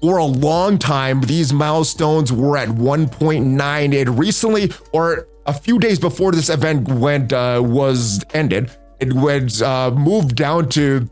for 0.02 0.18
a 0.18 0.26
long 0.26 0.78
time, 0.78 1.22
these 1.22 1.52
milestones 1.52 2.32
were 2.32 2.58
at 2.58 2.70
1.9. 2.70 3.94
It 3.94 4.10
recently, 4.10 4.72
or 4.94 5.28
a 5.46 5.54
few 5.54 5.78
days 5.78 6.00
before 6.00 6.32
this 6.32 6.50
event 6.50 6.88
went 6.88 7.34
uh, 7.34 7.62
was 7.64 8.24
ended, 8.34 8.72
it 9.00 9.12
was 9.14 9.62
uh, 9.62 9.92
moved 9.92 10.36
down 10.36 10.70
to 10.70 11.10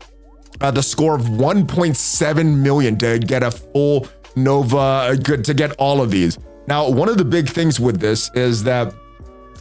uh, 0.60 0.70
the 0.70 0.82
score 0.82 1.14
of 1.14 1.22
1.7 1.22 2.56
million 2.56 2.96
to 2.98 3.18
get 3.18 3.42
a 3.42 3.50
full 3.50 4.08
Nova, 4.36 4.76
uh, 4.76 5.16
to 5.16 5.54
get 5.54 5.72
all 5.72 6.00
of 6.00 6.10
these. 6.10 6.38
Now, 6.66 6.88
one 6.88 7.08
of 7.08 7.18
the 7.18 7.24
big 7.24 7.48
things 7.48 7.78
with 7.78 8.00
this 8.00 8.30
is 8.34 8.64
that 8.64 8.94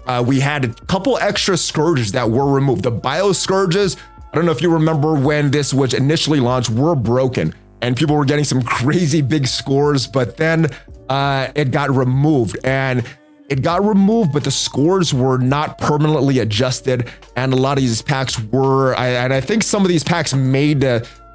uh, 0.05 0.23
we 0.25 0.39
had 0.39 0.65
a 0.65 0.69
couple 0.85 1.17
extra 1.17 1.57
scourges 1.57 2.11
that 2.13 2.29
were 2.29 2.51
removed. 2.51 2.83
The 2.83 2.91
bio 2.91 3.31
scourges 3.33 3.97
I 4.33 4.37
don't 4.37 4.47
know 4.47 4.51
if 4.51 4.63
you 4.63 4.73
remember 4.73 5.13
when 5.13 5.51
this 5.51 5.75
was 5.75 5.93
initially 5.93 6.39
launched, 6.39 6.71
were 6.71 6.95
broken 6.95 7.53
and 7.83 7.95
people 7.95 8.15
were 8.15 8.25
getting 8.25 8.45
some 8.45 8.63
crazy 8.63 9.21
big 9.21 9.45
scores, 9.45 10.07
but 10.07 10.37
then 10.37 10.65
uh, 11.07 11.49
it 11.53 11.69
got 11.69 11.91
removed 11.91 12.57
and 12.63 13.05
it 13.49 13.61
got 13.61 13.85
removed, 13.85 14.33
but 14.33 14.43
the 14.43 14.49
scores 14.49 15.13
were 15.13 15.37
not 15.37 15.77
permanently 15.77 16.39
adjusted. 16.39 17.11
And 17.35 17.53
a 17.53 17.55
lot 17.55 17.77
of 17.77 17.83
these 17.83 18.01
packs 18.01 18.39
were, 18.39 18.95
and 18.95 19.31
I 19.31 19.39
think 19.39 19.61
some 19.61 19.83
of 19.83 19.89
these 19.89 20.03
packs 20.03 20.33
made 20.33 20.83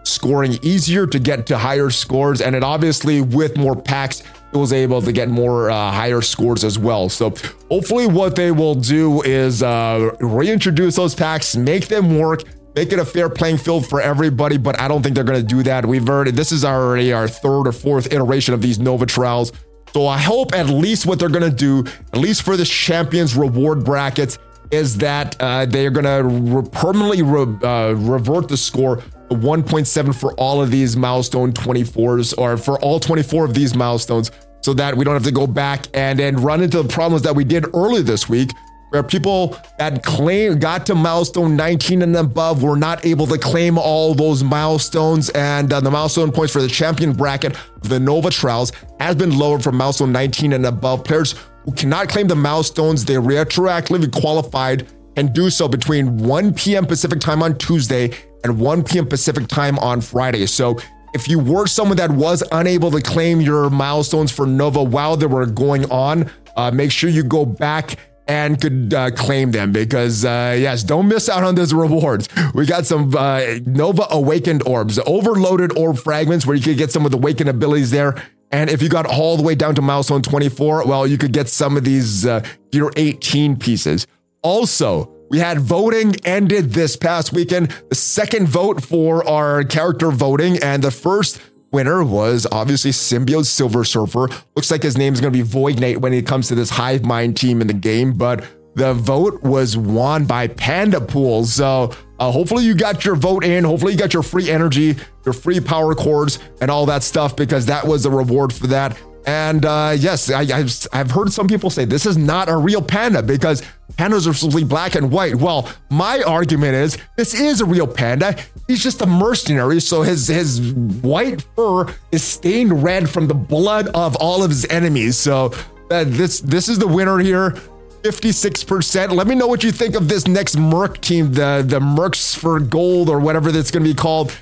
scoring 0.02 0.58
easier 0.62 1.06
to 1.06 1.20
get 1.20 1.46
to 1.46 1.58
higher 1.58 1.90
scores. 1.90 2.40
And 2.40 2.56
it 2.56 2.64
obviously, 2.64 3.20
with 3.20 3.56
more 3.56 3.76
packs, 3.76 4.24
it 4.52 4.56
was 4.56 4.72
able 4.72 5.02
to 5.02 5.12
get 5.12 5.28
more 5.28 5.70
uh, 5.70 5.92
higher 5.92 6.22
scores 6.22 6.64
as 6.64 6.78
well. 6.78 7.08
So 7.08 7.34
hopefully, 7.70 8.06
what 8.06 8.34
they 8.34 8.50
will 8.50 8.74
do 8.74 9.22
is 9.22 9.62
uh, 9.62 10.16
reintroduce 10.18 10.96
those 10.96 11.14
packs, 11.14 11.54
make 11.54 11.86
them 11.86 12.18
work, 12.18 12.42
make 12.78 12.92
it 12.92 13.00
a 13.00 13.04
fair 13.04 13.28
playing 13.28 13.58
field 13.58 13.84
for 13.84 14.00
everybody. 14.00 14.56
But 14.56 14.80
I 14.80 14.86
don't 14.86 15.02
think 15.02 15.16
they're 15.16 15.24
going 15.24 15.40
to 15.40 15.46
do 15.46 15.64
that. 15.64 15.84
We've 15.84 16.08
already 16.08 16.30
this 16.30 16.52
is 16.52 16.64
already 16.64 17.12
our 17.12 17.26
third 17.26 17.66
or 17.66 17.72
fourth 17.72 18.12
iteration 18.12 18.54
of 18.54 18.62
these 18.62 18.78
Nova 18.78 19.04
trials. 19.04 19.52
So 19.92 20.06
I 20.06 20.18
hope 20.18 20.54
at 20.54 20.66
least 20.66 21.04
what 21.04 21.18
they're 21.18 21.28
going 21.28 21.50
to 21.50 21.56
do, 21.56 21.84
at 22.12 22.18
least 22.18 22.42
for 22.42 22.56
the 22.56 22.64
champions 22.64 23.34
reward 23.34 23.84
brackets, 23.84 24.38
is 24.70 24.96
that 24.98 25.34
uh, 25.40 25.66
they're 25.66 25.90
going 25.90 26.04
to 26.04 26.22
re- 26.22 26.68
permanently 26.70 27.22
re- 27.22 27.58
uh, 27.62 27.94
revert 27.94 28.48
the 28.48 28.56
score 28.56 28.98
1.7 29.30 30.14
for 30.14 30.32
all 30.34 30.62
of 30.62 30.70
these 30.70 30.96
milestone 30.96 31.52
24s 31.52 32.36
or 32.38 32.56
for 32.56 32.78
all 32.80 33.00
24 33.00 33.46
of 33.46 33.54
these 33.54 33.74
milestones 33.74 34.30
so 34.60 34.72
that 34.74 34.96
we 34.96 35.04
don't 35.04 35.14
have 35.14 35.24
to 35.24 35.32
go 35.32 35.46
back 35.46 35.86
and 35.94 36.18
then 36.18 36.36
run 36.36 36.62
into 36.62 36.82
the 36.82 36.88
problems 36.88 37.22
that 37.22 37.34
we 37.34 37.44
did 37.44 37.64
early 37.74 38.02
this 38.02 38.28
week 38.28 38.50
where 38.90 39.02
people 39.02 39.56
that 39.78 40.02
claim 40.02 40.58
got 40.58 40.86
to 40.86 40.94
milestone 40.94 41.56
19 41.56 42.02
and 42.02 42.16
above 42.16 42.62
were 42.62 42.76
not 42.76 43.04
able 43.04 43.26
to 43.26 43.38
claim 43.38 43.78
all 43.78 44.14
those 44.14 44.42
milestones 44.42 45.30
and 45.30 45.72
uh, 45.72 45.80
the 45.80 45.90
milestone 45.90 46.32
points 46.32 46.52
for 46.52 46.62
the 46.62 46.68
champion 46.68 47.12
bracket 47.12 47.56
of 47.56 47.88
the 47.88 48.00
nova 48.00 48.30
trials 48.30 48.72
has 49.00 49.14
been 49.14 49.36
lowered 49.36 49.62
from 49.62 49.76
milestone 49.76 50.12
19 50.12 50.52
and 50.52 50.66
above 50.66 51.04
players 51.04 51.34
who 51.64 51.72
cannot 51.72 52.08
claim 52.08 52.26
the 52.26 52.36
milestones 52.36 53.04
they 53.04 53.14
retroactively 53.14 54.10
qualified 54.10 54.86
and 55.16 55.32
do 55.32 55.50
so 55.50 55.68
between 55.68 56.16
1 56.16 56.54
p.m 56.54 56.86
pacific 56.86 57.20
time 57.20 57.42
on 57.42 57.56
tuesday 57.58 58.10
and 58.44 58.58
1 58.58 58.84
p.m. 58.84 59.06
Pacific 59.06 59.46
time 59.48 59.78
on 59.78 60.00
Friday. 60.00 60.46
So 60.46 60.78
if 61.14 61.28
you 61.28 61.38
were 61.38 61.66
someone 61.66 61.96
that 61.96 62.10
was 62.10 62.42
unable 62.52 62.90
to 62.90 63.00
claim 63.00 63.40
your 63.40 63.70
milestones 63.70 64.30
for 64.30 64.46
Nova 64.46 64.82
while 64.82 65.16
they 65.16 65.26
were 65.26 65.46
going 65.46 65.90
on, 65.90 66.30
uh, 66.56 66.70
make 66.70 66.90
sure 66.90 67.08
you 67.10 67.22
go 67.22 67.44
back 67.44 67.96
and 68.28 68.60
could 68.60 68.92
uh, 68.92 69.10
claim 69.10 69.50
them 69.50 69.72
because 69.72 70.24
uh, 70.24 70.54
yes, 70.58 70.84
don't 70.84 71.08
miss 71.08 71.28
out 71.28 71.42
on 71.42 71.54
those 71.54 71.72
rewards. 71.72 72.28
We 72.54 72.66
got 72.66 72.86
some 72.86 73.16
uh, 73.16 73.40
Nova 73.64 74.06
Awakened 74.10 74.62
orbs, 74.66 74.98
overloaded 75.06 75.76
orb 75.76 75.98
fragments 75.98 76.46
where 76.46 76.54
you 76.54 76.62
could 76.62 76.76
get 76.76 76.92
some 76.92 77.06
of 77.06 77.10
the 77.10 77.16
awakened 77.16 77.48
abilities 77.48 77.90
there. 77.90 78.14
And 78.50 78.70
if 78.70 78.82
you 78.82 78.88
got 78.88 79.06
all 79.06 79.36
the 79.36 79.42
way 79.42 79.54
down 79.54 79.74
to 79.74 79.82
milestone 79.82 80.22
24, 80.22 80.86
well, 80.86 81.06
you 81.06 81.18
could 81.18 81.32
get 81.32 81.48
some 81.48 81.76
of 81.76 81.84
these 81.84 82.24
uh, 82.24 82.44
Gear 82.70 82.90
18 82.96 83.56
pieces. 83.56 84.06
Also, 84.42 85.10
we 85.30 85.38
had 85.38 85.58
voting 85.58 86.14
ended 86.24 86.72
this 86.72 86.96
past 86.96 87.32
weekend. 87.32 87.74
The 87.88 87.94
second 87.94 88.48
vote 88.48 88.82
for 88.82 89.26
our 89.28 89.64
character 89.64 90.10
voting, 90.10 90.58
and 90.62 90.82
the 90.82 90.90
first 90.90 91.40
winner 91.72 92.02
was 92.04 92.46
obviously 92.50 92.90
Symbiote 92.90 93.46
Silver 93.46 93.84
Surfer. 93.84 94.28
Looks 94.56 94.70
like 94.70 94.82
his 94.82 94.96
name 94.96 95.14
is 95.14 95.20
going 95.20 95.32
to 95.32 95.36
be 95.36 95.42
Void 95.42 95.80
Knight 95.80 96.00
when 96.00 96.12
it 96.12 96.26
comes 96.26 96.48
to 96.48 96.54
this 96.54 96.70
Hive 96.70 97.04
Mind 97.04 97.36
team 97.36 97.60
in 97.60 97.66
the 97.66 97.74
game, 97.74 98.12
but 98.12 98.44
the 98.74 98.94
vote 98.94 99.42
was 99.42 99.76
won 99.76 100.24
by 100.24 100.48
Pandapool. 100.48 101.44
So 101.44 101.92
uh, 102.20 102.30
hopefully 102.30 102.64
you 102.64 102.74
got 102.74 103.04
your 103.04 103.16
vote 103.16 103.44
in. 103.44 103.64
Hopefully 103.64 103.92
you 103.92 103.98
got 103.98 104.14
your 104.14 104.22
free 104.22 104.50
energy, 104.50 104.96
your 105.24 105.32
free 105.32 105.60
power 105.60 105.94
cores, 105.94 106.38
and 106.60 106.70
all 106.70 106.86
that 106.86 107.02
stuff 107.02 107.34
because 107.34 107.66
that 107.66 107.84
was 107.86 108.06
a 108.06 108.10
reward 108.10 108.52
for 108.52 108.68
that. 108.68 108.96
And 109.28 109.66
uh, 109.66 109.94
yes, 109.98 110.30
I, 110.30 110.42
have 110.46 110.72
I've 110.90 111.10
heard 111.10 111.30
some 111.30 111.48
people 111.48 111.68
say 111.68 111.84
this 111.84 112.06
is 112.06 112.16
not 112.16 112.48
a 112.48 112.56
real 112.56 112.80
panda 112.80 113.22
because 113.22 113.62
pandas 113.98 114.26
are 114.26 114.56
be 114.56 114.64
black 114.64 114.94
and 114.94 115.12
white. 115.12 115.34
Well, 115.34 115.68
my 115.90 116.22
argument 116.22 116.76
is 116.76 116.96
this 117.18 117.34
is 117.34 117.60
a 117.60 117.66
real 117.66 117.86
panda. 117.86 118.36
He's 118.68 118.82
just 118.82 119.02
a 119.02 119.06
mercenary, 119.06 119.80
so 119.80 120.00
his 120.00 120.28
his 120.28 120.72
white 120.72 121.42
fur 121.54 121.94
is 122.10 122.24
stained 122.24 122.82
red 122.82 123.10
from 123.10 123.28
the 123.28 123.34
blood 123.34 123.88
of 123.88 124.16
all 124.16 124.42
of 124.42 124.48
his 124.48 124.64
enemies. 124.70 125.18
So 125.18 125.52
uh, 125.90 126.04
this 126.06 126.40
this 126.40 126.70
is 126.70 126.78
the 126.78 126.88
winner 126.88 127.18
here. 127.18 127.54
56%. 128.02 129.10
Let 129.10 129.26
me 129.26 129.34
know 129.34 129.46
what 129.48 129.64
you 129.64 129.72
think 129.72 129.96
of 129.96 130.08
this 130.08 130.26
next 130.26 130.56
Merc 130.56 131.00
team, 131.00 131.32
the, 131.32 131.64
the 131.66 131.80
Mercs 131.80 132.36
for 132.36 132.60
Gold 132.60 133.08
or 133.08 133.18
whatever 133.18 133.50
that's 133.50 133.72
going 133.72 133.82
to 133.82 133.90
be 133.90 133.94
called. 133.94 134.32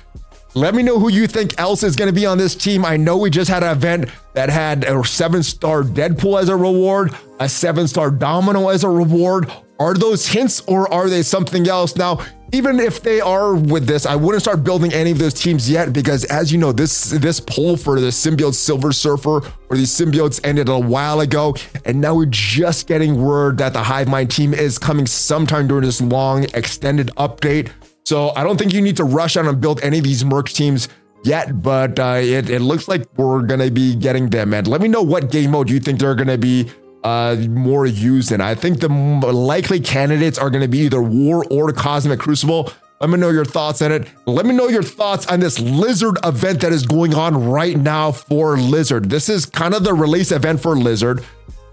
Let 0.57 0.73
me 0.73 0.81
know 0.81 0.97
who 0.97 1.11
you 1.11 1.27
think 1.27 1.53
else 1.59 1.83
is 1.83 1.95
going 1.95 2.07
to 2.07 2.19
be 2.19 2.25
on 2.25 2.39
this 2.39 2.55
team. 2.55 2.83
I 2.83 2.97
know 2.97 3.15
we 3.15 3.29
just 3.29 3.47
had 3.47 3.61
an 3.61 3.69
event 3.69 4.09
that 4.33 4.49
had 4.49 4.85
a 4.85 5.03
seven 5.03 5.43
star 5.43 5.83
Deadpool 5.83 6.41
as 6.41 6.49
a 6.49 6.55
reward, 6.55 7.15
a 7.39 7.47
seven 7.47 7.87
star 7.87 8.09
Domino 8.09 8.69
as 8.69 8.83
a 8.83 8.89
reward. 8.89 9.51
Are 9.79 9.93
those 9.93 10.27
hints 10.27 10.61
or 10.61 10.91
are 10.91 11.09
they 11.09 11.21
something 11.21 11.67
else? 11.67 11.95
Now, 11.95 12.25
even 12.53 12.79
if 12.79 13.03
they 13.03 13.21
are 13.21 13.53
with 13.53 13.85
this, 13.85 14.07
I 14.07 14.15
wouldn't 14.15 14.41
start 14.41 14.63
building 14.63 14.91
any 14.93 15.11
of 15.11 15.19
those 15.19 15.35
teams 15.35 15.69
yet 15.69 15.93
because, 15.93 16.23
as 16.25 16.51
you 16.51 16.57
know, 16.57 16.71
this 16.71 17.11
this 17.11 17.39
poll 17.39 17.77
for 17.77 17.99
the 17.99 18.07
symbiote 18.07 18.55
Silver 18.55 18.91
Surfer 18.91 19.41
or 19.69 19.77
these 19.77 19.91
symbiotes 19.91 20.41
ended 20.43 20.69
a 20.69 20.79
while 20.79 21.19
ago, 21.19 21.55
and 21.85 22.01
now 22.01 22.15
we're 22.15 22.25
just 22.25 22.87
getting 22.87 23.21
word 23.21 23.59
that 23.59 23.73
the 23.73 23.83
Hive 23.83 24.07
Mind 24.07 24.31
team 24.31 24.55
is 24.55 24.79
coming 24.79 25.05
sometime 25.05 25.67
during 25.67 25.83
this 25.83 26.01
long 26.01 26.45
extended 26.55 27.11
update. 27.15 27.69
So 28.07 28.31
I 28.37 28.43
don't 28.45 28.55
think 28.55 28.71
you 28.71 28.79
need 28.79 28.95
to 28.97 29.03
rush 29.03 29.35
out 29.35 29.43
and 29.47 29.59
build 29.59 29.81
any 29.83 29.97
of 29.97 30.05
these 30.05 30.23
merc 30.23 30.47
teams 30.47 30.87
yet, 31.25 31.61
but 31.61 31.99
uh, 31.99 32.19
it, 32.21 32.49
it 32.49 32.61
looks 32.61 32.87
like 32.87 33.05
we're 33.17 33.41
going 33.41 33.59
to 33.59 33.69
be 33.69 33.95
getting 33.95 34.29
them. 34.29 34.53
And 34.53 34.65
let 34.65 34.79
me 34.79 34.87
know 34.87 35.01
what 35.01 35.29
game 35.29 35.51
mode 35.51 35.69
you 35.69 35.81
think 35.81 35.99
they're 35.99 36.15
going 36.15 36.29
to 36.29 36.37
be 36.37 36.71
uh, 37.03 37.35
more 37.49 37.85
used 37.85 38.31
in. 38.31 38.39
I 38.39 38.55
think 38.55 38.79
the 38.79 38.87
likely 38.87 39.81
candidates 39.81 40.37
are 40.37 40.49
going 40.49 40.61
to 40.61 40.69
be 40.69 40.77
either 40.85 41.01
War 41.01 41.43
or 41.51 41.73
Cosmic 41.73 42.21
Crucible. 42.21 42.71
Let 43.01 43.09
me 43.09 43.17
know 43.17 43.29
your 43.29 43.43
thoughts 43.43 43.81
on 43.81 43.91
it. 43.91 44.07
Let 44.25 44.45
me 44.45 44.55
know 44.55 44.69
your 44.69 44.83
thoughts 44.83 45.27
on 45.27 45.41
this 45.41 45.59
Lizard 45.59 46.17
event 46.23 46.61
that 46.61 46.71
is 46.71 46.85
going 46.85 47.13
on 47.13 47.49
right 47.49 47.75
now 47.75 48.13
for 48.13 48.55
Lizard. 48.55 49.09
This 49.09 49.27
is 49.27 49.45
kind 49.45 49.73
of 49.73 49.83
the 49.83 49.93
release 49.93 50.31
event 50.31 50.61
for 50.61 50.77
Lizard. 50.77 51.25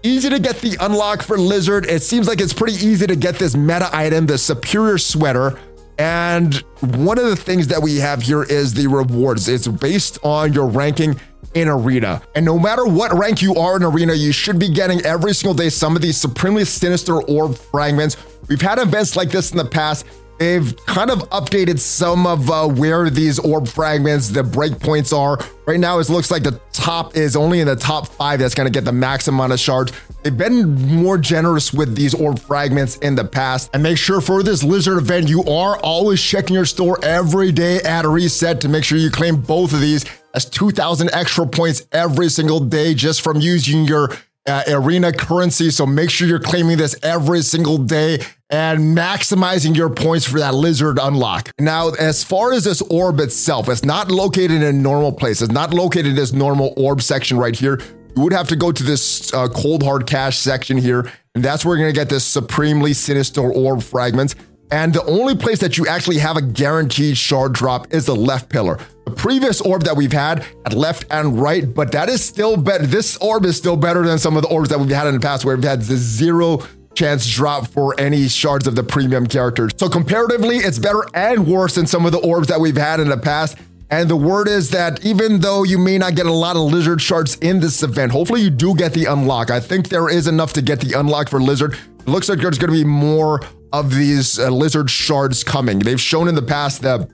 Easy 0.03 0.29
to 0.29 0.39
get 0.39 0.57
the 0.57 0.75
unlock 0.81 1.23
for 1.23 1.37
Lizard. 1.37 1.85
It 1.85 2.03
seems 2.03 2.27
like 2.27 2.41
it's 2.41 2.51
pretty 2.51 2.73
easy 2.85 3.07
to 3.07 3.15
get 3.15 3.35
this 3.35 3.55
meta 3.55 3.89
item, 3.93 4.25
the 4.25 4.37
Superior 4.37 4.97
Sweater. 4.97 5.57
And 5.97 6.55
one 6.81 7.17
of 7.17 7.25
the 7.25 7.35
things 7.35 7.67
that 7.67 7.81
we 7.81 7.97
have 7.97 8.21
here 8.21 8.43
is 8.43 8.73
the 8.73 8.87
rewards. 8.87 9.47
It's 9.47 9.67
based 9.67 10.19
on 10.23 10.53
your 10.53 10.67
ranking 10.67 11.19
in 11.53 11.69
Arena. 11.69 12.21
And 12.35 12.45
no 12.45 12.59
matter 12.59 12.85
what 12.85 13.13
rank 13.13 13.41
you 13.41 13.55
are 13.55 13.77
in 13.77 13.83
Arena, 13.83 14.13
you 14.13 14.31
should 14.31 14.59
be 14.59 14.69
getting 14.69 15.01
every 15.05 15.33
single 15.33 15.53
day 15.53 15.69
some 15.69 15.95
of 15.95 16.01
these 16.01 16.17
supremely 16.17 16.65
sinister 16.65 17.21
orb 17.23 17.57
fragments. 17.57 18.17
We've 18.47 18.61
had 18.61 18.77
events 18.77 19.15
like 19.15 19.29
this 19.29 19.51
in 19.51 19.57
the 19.57 19.65
past. 19.65 20.05
They've 20.37 20.75
kind 20.85 21.09
of 21.09 21.19
updated 21.29 21.79
some 21.79 22.27
of 22.27 22.51
uh, 22.51 22.67
where 22.67 23.09
these 23.09 23.39
orb 23.39 23.67
fragments, 23.67 24.29
the 24.29 24.43
breakpoints 24.43 25.17
are. 25.17 25.39
Right 25.65 25.79
now, 25.79 25.99
it 25.99 26.09
looks 26.09 26.29
like 26.29 26.43
the 26.43 26.59
top 26.73 27.15
is 27.15 27.35
only 27.35 27.61
in 27.61 27.67
the 27.67 27.75
top 27.75 28.07
five 28.07 28.39
that's 28.39 28.53
going 28.53 28.65
to 28.67 28.71
get 28.71 28.85
the 28.85 28.91
max 28.91 29.27
amount 29.27 29.53
of 29.53 29.59
shards. 29.59 29.93
They've 30.23 30.37
been 30.37 30.75
more 30.97 31.17
generous 31.17 31.73
with 31.73 31.95
these 31.95 32.13
orb 32.13 32.39
fragments 32.39 32.97
in 32.97 33.15
the 33.15 33.23
past. 33.23 33.69
And 33.73 33.81
make 33.81 33.97
sure 33.97 34.19
for 34.19 34.43
this 34.43 34.63
lizard 34.63 34.97
event, 34.97 35.29
you 35.29 35.43
are 35.43 35.77
always 35.79 36.21
checking 36.21 36.55
your 36.55 36.65
store 36.65 36.99
every 37.03 37.51
day 37.51 37.81
at 37.81 38.05
a 38.05 38.09
reset 38.09 38.59
to 38.61 38.69
make 38.69 38.83
sure 38.83 38.97
you 38.97 39.11
claim 39.11 39.39
both 39.39 39.73
of 39.73 39.79
these. 39.79 40.05
That's 40.33 40.45
2,000 40.45 41.11
extra 41.13 41.47
points 41.47 41.87
every 41.91 42.29
single 42.29 42.59
day 42.59 42.93
just 42.93 43.21
from 43.21 43.39
using 43.39 43.85
your 43.85 44.11
uh, 44.47 44.63
arena 44.67 45.11
currency. 45.11 45.71
So 45.71 45.85
make 45.85 46.09
sure 46.09 46.27
you're 46.27 46.39
claiming 46.39 46.77
this 46.77 46.95
every 47.01 47.41
single 47.41 47.77
day 47.77 48.19
and 48.49 48.97
maximizing 48.97 49.75
your 49.75 49.89
points 49.89 50.25
for 50.25 50.39
that 50.39 50.53
lizard 50.53 50.99
unlock. 51.01 51.51
Now, 51.59 51.89
as 51.89 52.23
far 52.23 52.53
as 52.53 52.63
this 52.63 52.81
orb 52.83 53.19
itself, 53.19 53.69
it's 53.69 53.83
not 53.83 54.11
located 54.11 54.51
in 54.51 54.63
a 54.63 54.73
normal 54.73 55.11
place. 55.11 55.41
It's 55.41 55.51
not 55.51 55.73
located 55.73 56.07
in 56.07 56.15
this 56.15 56.33
normal 56.33 56.73
orb 56.77 57.01
section 57.01 57.37
right 57.37 57.55
here 57.55 57.79
you 58.15 58.21
would 58.21 58.33
have 58.33 58.47
to 58.47 58.55
go 58.55 58.71
to 58.71 58.83
this 58.83 59.33
uh, 59.33 59.47
cold 59.49 59.83
hard 59.83 60.07
cash 60.07 60.37
section 60.37 60.77
here, 60.77 61.11
and 61.35 61.43
that's 61.43 61.65
where 61.65 61.75
you're 61.77 61.85
gonna 61.85 61.93
get 61.93 62.09
this 62.09 62.23
supremely 62.23 62.93
sinister 62.93 63.41
orb 63.41 63.83
fragments. 63.83 64.35
And 64.71 64.93
the 64.93 65.03
only 65.05 65.35
place 65.35 65.59
that 65.59 65.77
you 65.77 65.85
actually 65.85 66.17
have 66.17 66.37
a 66.37 66.41
guaranteed 66.41 67.17
shard 67.17 67.53
drop 67.53 67.93
is 67.93 68.07
the 68.07 68.15
left 68.15 68.49
pillar. 68.49 68.79
The 69.05 69.11
previous 69.11 69.61
orb 69.61 69.83
that 69.83 69.95
we've 69.95 70.11
had 70.11 70.43
at 70.65 70.73
left 70.73 71.05
and 71.11 71.39
right, 71.39 71.71
but 71.71 71.91
that 71.91 72.09
is 72.09 72.23
still 72.23 72.57
better. 72.57 72.85
This 72.87 73.15
orb 73.17 73.45
is 73.45 73.57
still 73.57 73.77
better 73.77 74.03
than 74.03 74.17
some 74.17 74.35
of 74.35 74.41
the 74.41 74.49
orbs 74.49 74.69
that 74.69 74.79
we've 74.79 74.89
had 74.89 75.05
in 75.05 75.13
the 75.13 75.19
past 75.19 75.45
where 75.45 75.55
we've 75.55 75.63
had 75.63 75.81
the 75.81 75.97
zero 75.97 76.63
chance 76.95 77.27
drop 77.27 77.67
for 77.67 77.93
any 77.99 78.27
shards 78.27 78.67
of 78.67 78.75
the 78.75 78.83
premium 78.83 79.27
characters. 79.27 79.71
So 79.77 79.89
comparatively, 79.89 80.57
it's 80.57 80.79
better 80.79 81.03
and 81.13 81.47
worse 81.47 81.75
than 81.75 81.85
some 81.85 82.05
of 82.05 82.11
the 82.11 82.19
orbs 82.19 82.47
that 82.47 82.59
we've 82.59 82.77
had 82.77 82.99
in 82.99 83.09
the 83.09 83.17
past. 83.17 83.57
And 83.91 84.09
the 84.09 84.15
word 84.15 84.47
is 84.47 84.71
that 84.71 85.05
even 85.05 85.39
though 85.39 85.63
you 85.63 85.77
may 85.77 85.97
not 85.97 86.15
get 86.15 86.25
a 86.25 86.31
lot 86.31 86.55
of 86.55 86.63
lizard 86.63 87.01
shards 87.01 87.35
in 87.35 87.59
this 87.59 87.83
event, 87.83 88.11
hopefully 88.11 88.41
you 88.41 88.49
do 88.49 88.75
get 88.75 88.93
the 88.93 89.05
unlock. 89.05 89.51
I 89.51 89.59
think 89.59 89.89
there 89.89 90.09
is 90.09 90.27
enough 90.27 90.53
to 90.53 90.61
get 90.61 90.79
the 90.79 90.99
unlock 90.99 91.29
for 91.29 91.39
lizard. 91.39 91.73
It 91.99 92.07
looks 92.07 92.27
like 92.27 92.39
there's 92.39 92.57
going 92.57 92.71
to 92.71 92.77
be 92.77 92.83
more 92.83 93.41
of 93.71 93.93
these 93.93 94.39
uh, 94.39 94.49
lizard 94.49 94.89
shards 94.89 95.43
coming. 95.43 95.79
They've 95.79 96.01
shown 96.01 96.27
in 96.27 96.35
the 96.35 96.41
past 96.41 96.81
that 96.81 97.09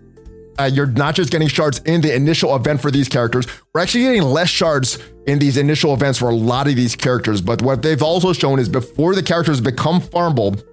uh, 0.62 0.66
you're 0.66 0.86
not 0.86 1.16
just 1.16 1.32
getting 1.32 1.48
shards 1.48 1.80
in 1.86 2.02
the 2.02 2.14
initial 2.14 2.56
event 2.56 2.82
for 2.82 2.92
these 2.92 3.10
characters. 3.10 3.48
We're 3.74 3.82
actually 3.82 4.04
getting 4.04 4.24
less 4.24 4.50
shards 4.50 5.00
in 5.28 5.40
these 5.40 5.58
initial 5.58 5.94
events 5.94 6.20
for 6.20 6.30
a 6.30 6.36
lot 6.36 6.68
of 6.68 6.76
these 6.76 6.96
characters. 6.96 7.42
But 7.42 7.62
what 7.62 7.82
they've 7.82 8.02
also 8.02 8.34
shown 8.34 8.60
is 8.60 8.70
before 8.70 9.16
the 9.16 9.24
characters 9.24 9.60
become 9.60 10.02
farmable, 10.02 10.64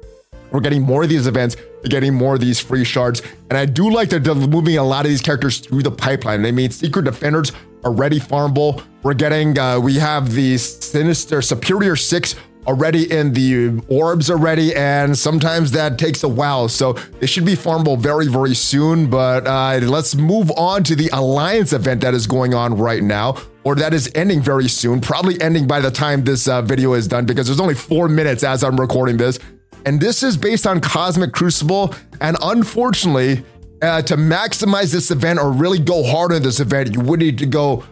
we're 0.51 0.61
getting 0.61 0.83
more 0.83 1.03
of 1.03 1.09
these 1.09 1.27
events, 1.27 1.57
getting 1.85 2.15
more 2.15 2.35
of 2.35 2.41
these 2.41 2.61
free 2.61 2.85
shards. 2.85 3.23
And 3.51 3.59
I 3.59 3.67
do 3.67 3.91
like 3.91 4.09
that 4.11 4.25
they're 4.25 4.35
moving 4.35 4.79
a 4.79 4.85
lot 4.85 5.05
of 5.05 5.11
these 5.11 5.21
characters 5.21 5.61
through 5.61 5.83
the 5.83 5.91
pipeline. 5.91 6.43
They 6.43 6.53
mean 6.53 6.71
secret 6.71 7.05
defenders 7.05 7.53
are 7.85 7.93
ready 7.93 8.19
farmable. 8.19 8.83
We're 9.03 9.15
getting, 9.15 9.59
uh, 9.59 9.79
we 9.79 9.95
have 9.95 10.33
the 10.33 10.59
Sinister 10.59 11.43
Superior 11.43 11.97
6 11.97 12.35
already 12.67 13.11
in 13.11 13.33
the 13.33 13.81
orbs 13.89 14.31
already, 14.31 14.75
and 14.75 15.17
sometimes 15.17 15.71
that 15.73 15.99
takes 15.99 16.23
a 16.23 16.29
while. 16.29 16.69
So 16.69 16.97
it 17.21 17.29
should 17.29 17.47
be 17.47 17.55
farmable 17.55 17.99
very, 17.99 18.29
very 18.29 18.55
soon. 18.55 19.09
But 19.09 19.47
uh, 19.47 19.81
let's 19.83 20.15
move 20.15 20.51
on 20.57 20.85
to 20.85 20.97
the 20.97 21.09
Alliance 21.13 21.73
event 21.73 22.01
that 22.03 22.15
is 22.15 22.27
going 22.27 22.55
on 22.55 22.77
right 22.77 23.03
now, 23.03 23.37
or 23.65 23.75
that 23.77 23.95
is 23.95 24.11
ending 24.15 24.41
very 24.41 24.69
soon, 24.69 25.01
probably 25.01 25.41
ending 25.41 25.67
by 25.67 25.81
the 25.81 25.91
time 25.91 26.25
this 26.25 26.49
uh, 26.49 26.61
video 26.63 26.93
is 26.93 27.09
done, 27.09 27.25
because 27.25 27.47
there's 27.47 27.61
only 27.61 27.75
four 27.75 28.09
minutes 28.09 28.43
as 28.43 28.63
I'm 28.63 28.79
recording 28.79 29.17
this. 29.17 29.39
And 29.87 30.01
this 30.01 30.23
is 30.23 30.37
based 30.37 30.67
on 30.67 30.81
Cosmic 30.81 31.33
Crucible. 31.33 31.95
And 32.21 32.37
unfortunately, 32.43 33.45
uh, 33.81 34.03
to 34.03 34.17
maximize 34.17 34.93
this 34.93 35.11
event 35.11 35.39
or 35.39 35.53
really 35.53 35.79
go 35.79 36.03
hard 36.03 36.33
on 36.33 36.43
this 36.43 36.61
event, 36.61 36.93
you 36.93 37.01
would 37.01 37.21
need 37.21 37.39
to 37.39 37.47
go 37.47 37.85